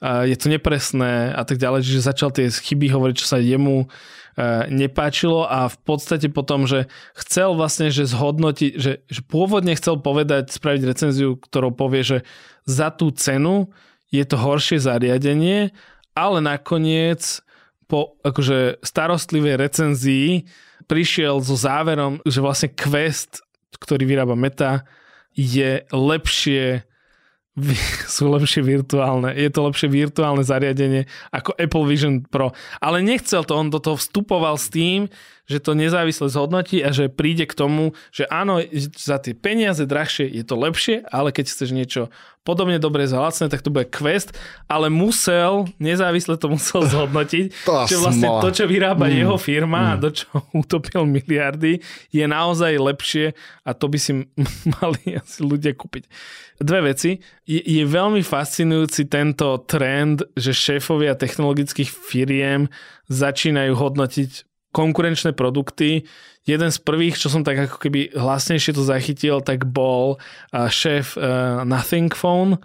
[0.03, 1.87] je to nepresné a tak ďalej.
[1.87, 3.87] Čiže začal tie chyby hovoriť, čo sa jemu e,
[4.75, 10.51] nepáčilo a v podstate potom, že chcel vlastne, že zhodnotiť, že, že pôvodne chcel povedať,
[10.51, 12.19] spraviť recenziu, ktorou povie, že
[12.67, 13.71] za tú cenu
[14.11, 15.71] je to horšie zariadenie,
[16.19, 17.39] ale nakoniec
[17.87, 20.51] po akože starostlivej recenzii
[20.93, 23.40] prišiel so záverom, že vlastne Quest,
[23.80, 24.84] ktorý vyrába Meta,
[25.32, 26.84] je lepšie
[28.16, 29.32] sú lepšie virtuálne.
[29.36, 32.57] Je to lepšie virtuálne zariadenie ako Apple Vision Pro.
[32.80, 35.12] Ale nechcel to, on do toho vstupoval s tým,
[35.45, 38.62] že to nezávisle zhodnotí a že príde k tomu, že áno,
[38.97, 42.03] za tie peniaze drahšie je to lepšie, ale keď chceš niečo
[42.43, 44.34] podobne dobre za lacné, tak to bude Quest,
[44.66, 48.43] ale musel, nezávisle to musel zhodnotiť, To že vlastne smola.
[48.43, 49.14] to, čo vyrába Mm.
[49.16, 51.78] jeho firma a do čo utopil miliardy,
[52.09, 54.12] je naozaj lepšie a to by si
[54.78, 56.07] mali asi ľudia kúpiť.
[56.59, 57.18] Dve veci.
[57.43, 62.70] Je, je veľmi fascinujúci tento trend, že šéfovia technologických firiem
[63.07, 64.30] začínajú hodnotiť
[64.73, 66.09] konkurenčné produkty.
[66.43, 71.14] Jeden z prvých, čo som tak ako keby hlasnejšie to zachytil, tak bol uh, šéf
[71.14, 72.59] uh, Nothing Phone,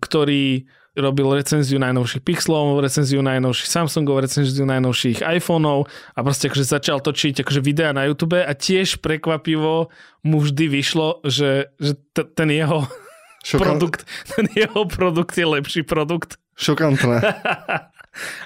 [0.00, 0.64] ktorý
[0.94, 7.42] robil recenziu najnovších Pixelov, recenziu najnovších Samsungov, recenziu najnovších iPhoneov a proste akože začal točiť
[7.42, 9.90] akože videa na YouTube a tiež prekvapivo
[10.22, 12.86] mu vždy vyšlo, že, že t- ten jeho
[13.42, 14.06] Šokan- produkt,
[14.38, 16.38] ten jeho produkt je lepší produkt.
[16.54, 17.18] Šokantné.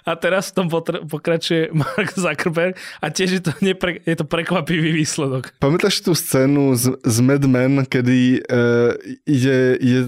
[0.05, 4.25] A teraz v tom potr- pokračuje Mark Zuckerberg a tiež je to, nepre- je to
[4.25, 5.57] prekvapivý výsledok.
[5.61, 8.97] Pamätáš tú scénu z, z Mad Men, kedy uh,
[9.29, 10.01] ide, ide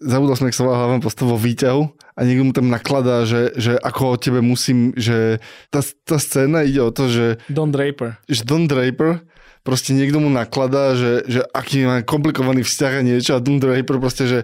[0.00, 1.82] zabudol som, jak sa volá hlavná postava vo výťahu
[2.16, 5.40] a niekto mu tam nakladá, že, že ako o tebe musím, že
[5.72, 8.20] tá, tá scéna ide o to, že, Don Draper.
[8.28, 9.24] že Don Draper
[9.64, 13.96] proste niekto mu nakladá, že, že aký má komplikovaný vzťah a niečo a Don Draper
[13.96, 14.38] proste, že,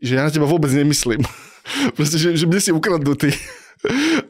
[0.00, 1.22] že ja na teba vôbec nemyslím.
[1.96, 3.30] proste, že, že mne si ukradnutý.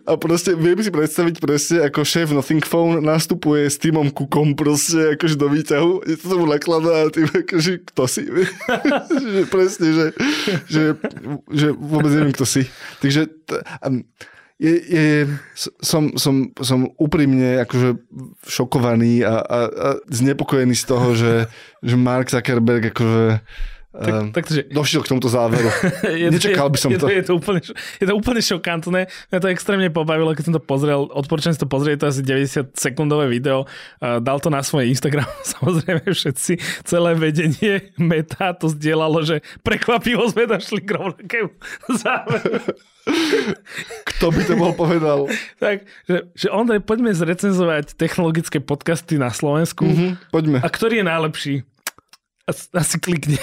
[0.04, 5.14] A proste viem si predstaviť presne, ako šéf Nothing Phone nastupuje s týmom Kukom proste
[5.14, 8.26] akože do výťahu, je to tomu nakladá a tým akože kto si?
[9.34, 10.06] že presne, že,
[10.66, 10.82] že,
[11.54, 12.66] že vôbec neviem, kto si.
[12.98, 13.62] Takže t-
[14.58, 15.06] je, je,
[15.82, 17.98] som, som, som úprimne akože
[18.46, 21.34] šokovaný a, a, a znepokojený z toho, že,
[21.82, 23.42] že Mark Zuckerberg akože
[23.94, 25.70] Tak, um, takže došiel k tomuto záveru.
[26.22, 27.06] je, Nečakal by som je, to.
[27.06, 27.62] Je, je, to úplne,
[28.02, 29.06] je to úplne šokantné.
[29.30, 31.06] Mňa to extrémne pobavilo, keď som to pozrel.
[31.14, 33.70] Odporúčam si to pozrieť, to asi 90 sekundové video.
[34.02, 36.58] Uh, dal to na svoj Instagram, samozrejme všetci.
[36.82, 41.54] Celé vedenie Meta to zdieľalo, že prekvapivo sme došli k rovnakému
[42.02, 42.66] záveru.
[44.10, 45.30] Kto by to bol povedal?
[45.62, 49.86] tak, že, že Ondrej, poďme zrecenzovať technologické podcasty na Slovensku.
[49.86, 50.58] Mhm, poďme.
[50.64, 51.54] A ktorý je najlepší?
[52.44, 53.40] As, asi klikne.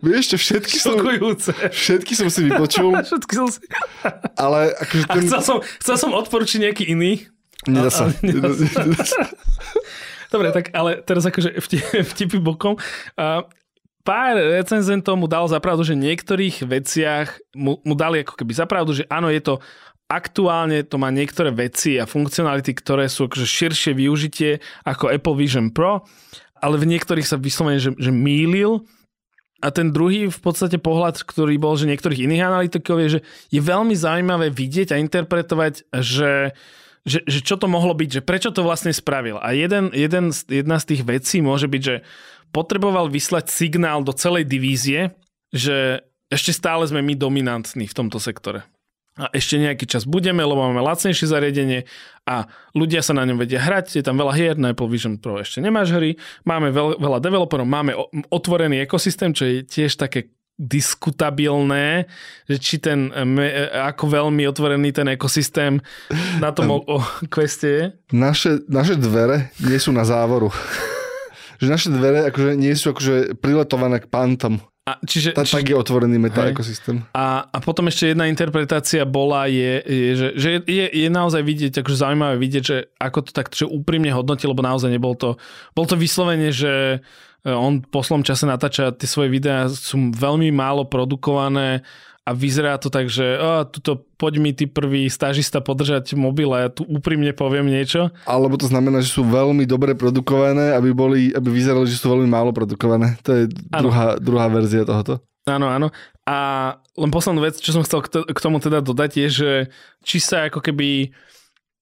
[0.00, 1.52] Vieš, čo, všetky som, Šokujúce.
[1.70, 3.60] všetky som si vypočul, Všetky som si...
[4.38, 5.22] ale akože A ten...
[5.28, 7.26] chcel som, chcel som odporučiť nejaký iný.
[7.66, 8.10] Nedá sa.
[8.10, 9.22] ale nedá sa.
[10.32, 11.82] Dobre, tak ale teraz akože vtip,
[12.16, 12.80] vtipy bokom.
[13.20, 13.44] A
[14.02, 18.96] pár recenzentov mu dal zapravdu, že v niektorých veciach mu, mu dali ako keby zapravdu,
[18.96, 19.54] že áno, je to
[20.12, 25.72] aktuálne to má niektoré veci a funkcionality, ktoré sú akože širšie využitie ako Apple Vision
[25.72, 26.04] Pro,
[26.60, 28.84] ale v niektorých sa vyslovene, že, že mýlil.
[29.62, 33.20] A ten druhý v podstate pohľad, ktorý bol, že niektorých iných analytikov je, že
[33.54, 36.58] je veľmi zaujímavé vidieť a interpretovať, že,
[37.06, 39.38] že, že čo to mohlo byť, že prečo to vlastne spravil.
[39.38, 42.02] A jeden, jeden, jedna z tých vecí môže byť, že
[42.50, 45.14] potreboval vyslať signál do celej divízie,
[45.54, 46.02] že
[46.32, 48.66] ešte stále sme my dominantní v tomto sektore.
[49.12, 51.84] A ešte nejaký čas budeme, lebo máme lacnejšie zariadenie
[52.24, 55.36] a ľudia sa na ňom vedia hrať, je tam veľa hier, na Apple Vision Pro
[55.36, 56.16] ešte nemáš hry,
[56.48, 57.92] máme veľ, veľa developerov, máme
[58.32, 62.06] otvorený ekosystém, čo je tiež také diskutabilné,
[62.46, 63.08] že či ten,
[63.72, 65.80] ako veľmi otvorený ten ekosystém
[66.40, 66.98] na tom o, o
[67.28, 67.84] queste je.
[68.16, 70.52] Naše, naše dvere nie sú na závoru.
[71.62, 74.58] že naše dvere akože nie sú akože priletované k pantom.
[74.82, 76.58] A čiže, tá, čiže, tak je otvorený meta hej.
[76.58, 77.06] ekosystém.
[77.14, 81.72] A, a potom ešte jedna interpretácia bola, je, je že, že je, je naozaj vidieť,
[81.86, 85.38] akože zaujímavé vidieť, že ako to tak že úprimne hodnotil, lebo naozaj nebol to,
[85.70, 86.98] bol to vyslovene, že
[87.46, 91.82] on po slom čase natáča tie svoje videá, sú veľmi málo produkované,
[92.22, 96.66] a vyzerá to tak, že oh, tuto poď mi ty prvý stážista podržať mobil a
[96.66, 98.14] ja tu úprimne poviem niečo.
[98.30, 102.30] Alebo to znamená, že sú veľmi dobre produkované, aby, boli, aby vyzerali, že sú veľmi
[102.30, 103.18] málo produkované.
[103.26, 105.18] To je druhá, druhá verzia tohoto.
[105.50, 105.90] Áno, áno.
[106.22, 106.38] A
[106.94, 109.52] len poslednú vec, čo som chcel k tomu teda dodať, je, že
[110.06, 111.10] či sa ako keby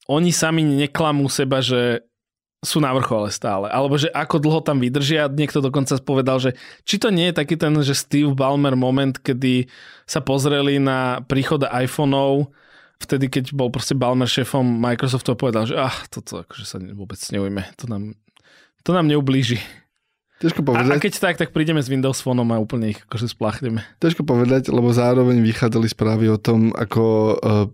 [0.09, 2.09] oni sami neklamú seba, že
[2.61, 3.73] sú na vrchole stále.
[3.73, 5.33] Alebo že ako dlho tam vydržia.
[5.33, 6.51] Niekto dokonca povedal, že
[6.85, 9.65] či to nie je taký ten, že Steve Ballmer moment, kedy
[10.05, 12.53] sa pozreli na príchod iPhoneov,
[13.01, 17.17] vtedy, keď bol proste Ballmer šéfom Microsoftu a povedal, že ah, toto akože sa vôbec
[17.33, 17.65] neujme.
[17.81, 18.13] To nám,
[18.85, 19.57] to nám neublíži.
[20.41, 20.89] Ťažko povedať.
[20.89, 23.85] A, a keď tak, tak prídeme s Windows Phone a úplne ich akože spláchneme.
[24.01, 27.05] Ťažko povedať, lebo zároveň vychádzali správy o tom, ako
[27.37, 27.69] uh,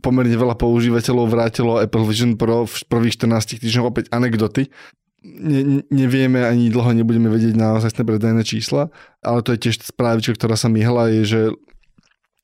[0.00, 4.72] pomerne veľa používateľov vrátilo Apple Vision Pro v prvých 14 týždňoch opäť anekdoty.
[5.20, 8.88] Ne, nevieme ani dlho nebudeme vedieť naozaj predajné čísla,
[9.20, 11.40] ale to je tiež správička, ktorá sa myhla, je, že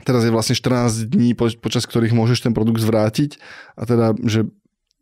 [0.05, 3.41] teraz je vlastne 14 dní, počas ktorých môžeš ten produkt zvrátiť
[3.81, 4.53] a teda, že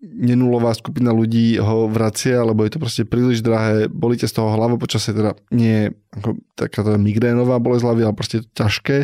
[0.05, 4.77] nenulová skupina ľudí ho vracia, lebo je to proste príliš drahé, bolíte z toho hlavu
[4.77, 8.97] počasie, teda nie ako taká tá migrénová bolesť hlavy, ale proste je to ťažké,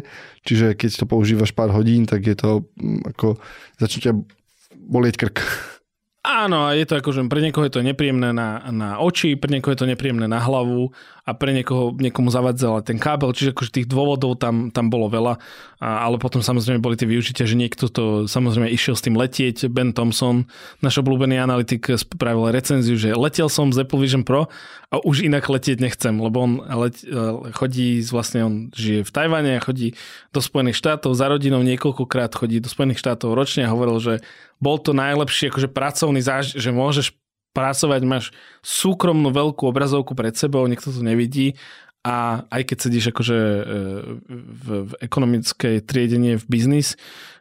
[0.45, 3.41] čiže keď to používaš pár hodín, tak je to mm, ako
[3.81, 4.13] začne ťa
[4.77, 5.39] bolieť krk.
[6.21, 9.73] Áno, je to ako, že pre niekoho je to nepríjemné na, na oči, pre niekoho
[9.73, 10.93] je to nepríjemné na hlavu
[11.25, 15.41] a pre niekoho, niekomu zavadzala ten kábel, čiže akože tých dôvodov tam, tam bolo veľa,
[15.81, 19.73] a, ale potom samozrejme boli tie využitia, že niekto to samozrejme išiel s tým letieť.
[19.73, 20.45] Ben Thompson,
[20.85, 24.53] náš obľúbený analytik, spravil recenziu, že letel som z Apple Vision Pro
[24.91, 26.99] a už inak letieť nechcem, lebo on let,
[27.55, 29.95] chodí, vlastne on žije v Tajvane chodí
[30.35, 34.15] do Spojených štátov za rodinou niekoľkokrát, chodí do Spojených štátov ročne a hovoril, že
[34.59, 37.15] bol to najlepší akože pracovný záž, že môžeš
[37.55, 38.35] pracovať, máš
[38.67, 41.55] súkromnú veľkú obrazovku pred sebou, nikto to nevidí
[42.01, 43.63] a aj keď sedíš akože e,
[44.33, 46.97] v, v ekonomickej triedenie v biznis,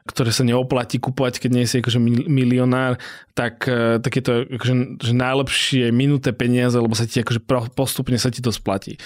[0.09, 2.97] ktoré sa neoplatí kupovať, keď nie si akože milionár,
[3.37, 8.17] tak, e, tak je to akože, že najlepšie minuté peniaze, lebo sa ti akože postupne
[8.17, 8.97] sa ti to splatí.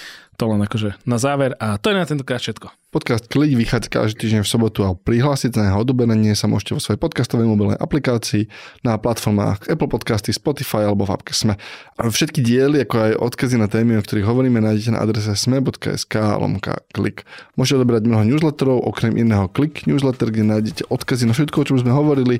[0.42, 2.66] To len akože na záver a to je na tentokrát všetko.
[2.90, 6.82] Podcast Klik vychádza každý týždeň v sobotu a prihlásiť na jeho odoberanie sa môžete vo
[6.82, 8.46] svojej podcastovej mobilnej aplikácii
[8.86, 11.58] na platformách Apple Podcasty, Spotify alebo v appke Sme.
[11.98, 16.86] Všetky diely, ako aj odkazy na témy, o ktorých hovoríme, nájdete na adrese sme.sk lomka
[16.94, 17.26] klik.
[17.58, 21.82] Môžete odoberať mnoho newsletterov, okrem iného Klik newsletter, kde nájdete odkazy na všetko, o čom
[21.82, 22.38] sme hovorili,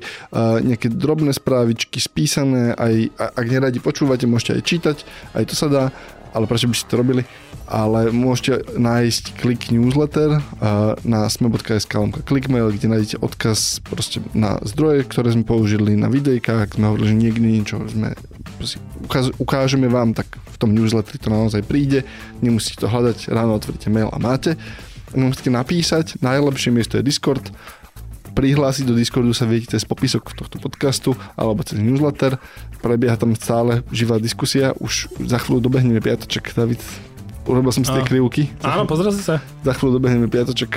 [0.63, 4.97] nejaké drobné správičky spísané, aj ak neradi počúvate, môžete aj čítať,
[5.35, 5.83] aj to sa dá
[6.35, 7.23] ale prečo by ste to robili?
[7.65, 10.43] Ale môžete nájsť klik newsletter
[11.07, 11.95] na sme.sk
[12.27, 13.81] clickmail, kde nájdete odkaz
[14.35, 18.13] na zdroje, ktoré sme použili na videjkách, sme hovorili, že niekde niečo sme
[19.39, 22.03] ukážeme vám, tak v tom newsletteri to naozaj príde,
[22.43, 24.59] nemusíte to hľadať, ráno otvoríte mail a máte.
[25.15, 27.47] Môžete napísať, najlepšie miesto je Discord,
[28.35, 32.35] prihlásiť do Discordu sa viete cez popisok tohto podcastu alebo cez newsletter.
[32.83, 34.75] Prebieha tam stále živá diskusia.
[34.77, 36.83] Už za chvíľu dobehneme piatoček, David.
[37.47, 38.51] Urobil som si tie krivky.
[38.61, 39.39] Áno, pozrel si sa.
[39.63, 40.75] Za chvíľu dobehneme piatoček.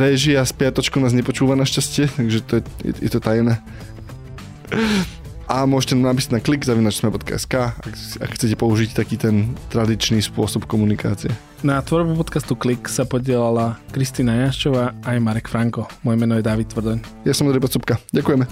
[0.00, 3.60] Režia z piatočku nás nepočúva našťastie, takže to je, je, je to tajné
[5.44, 11.30] a môžete napísať na klik zavinačsme.sk, ak, ak chcete použiť taký ten tradičný spôsob komunikácie.
[11.64, 15.88] Na tvorbe podcastu Klik sa podielala Kristýna Jaščová aj Marek Franko.
[16.04, 17.24] Moje meno je David Tvrdoň.
[17.24, 17.96] Ja som Andrej Pacupka.
[18.12, 18.44] Ďakujeme.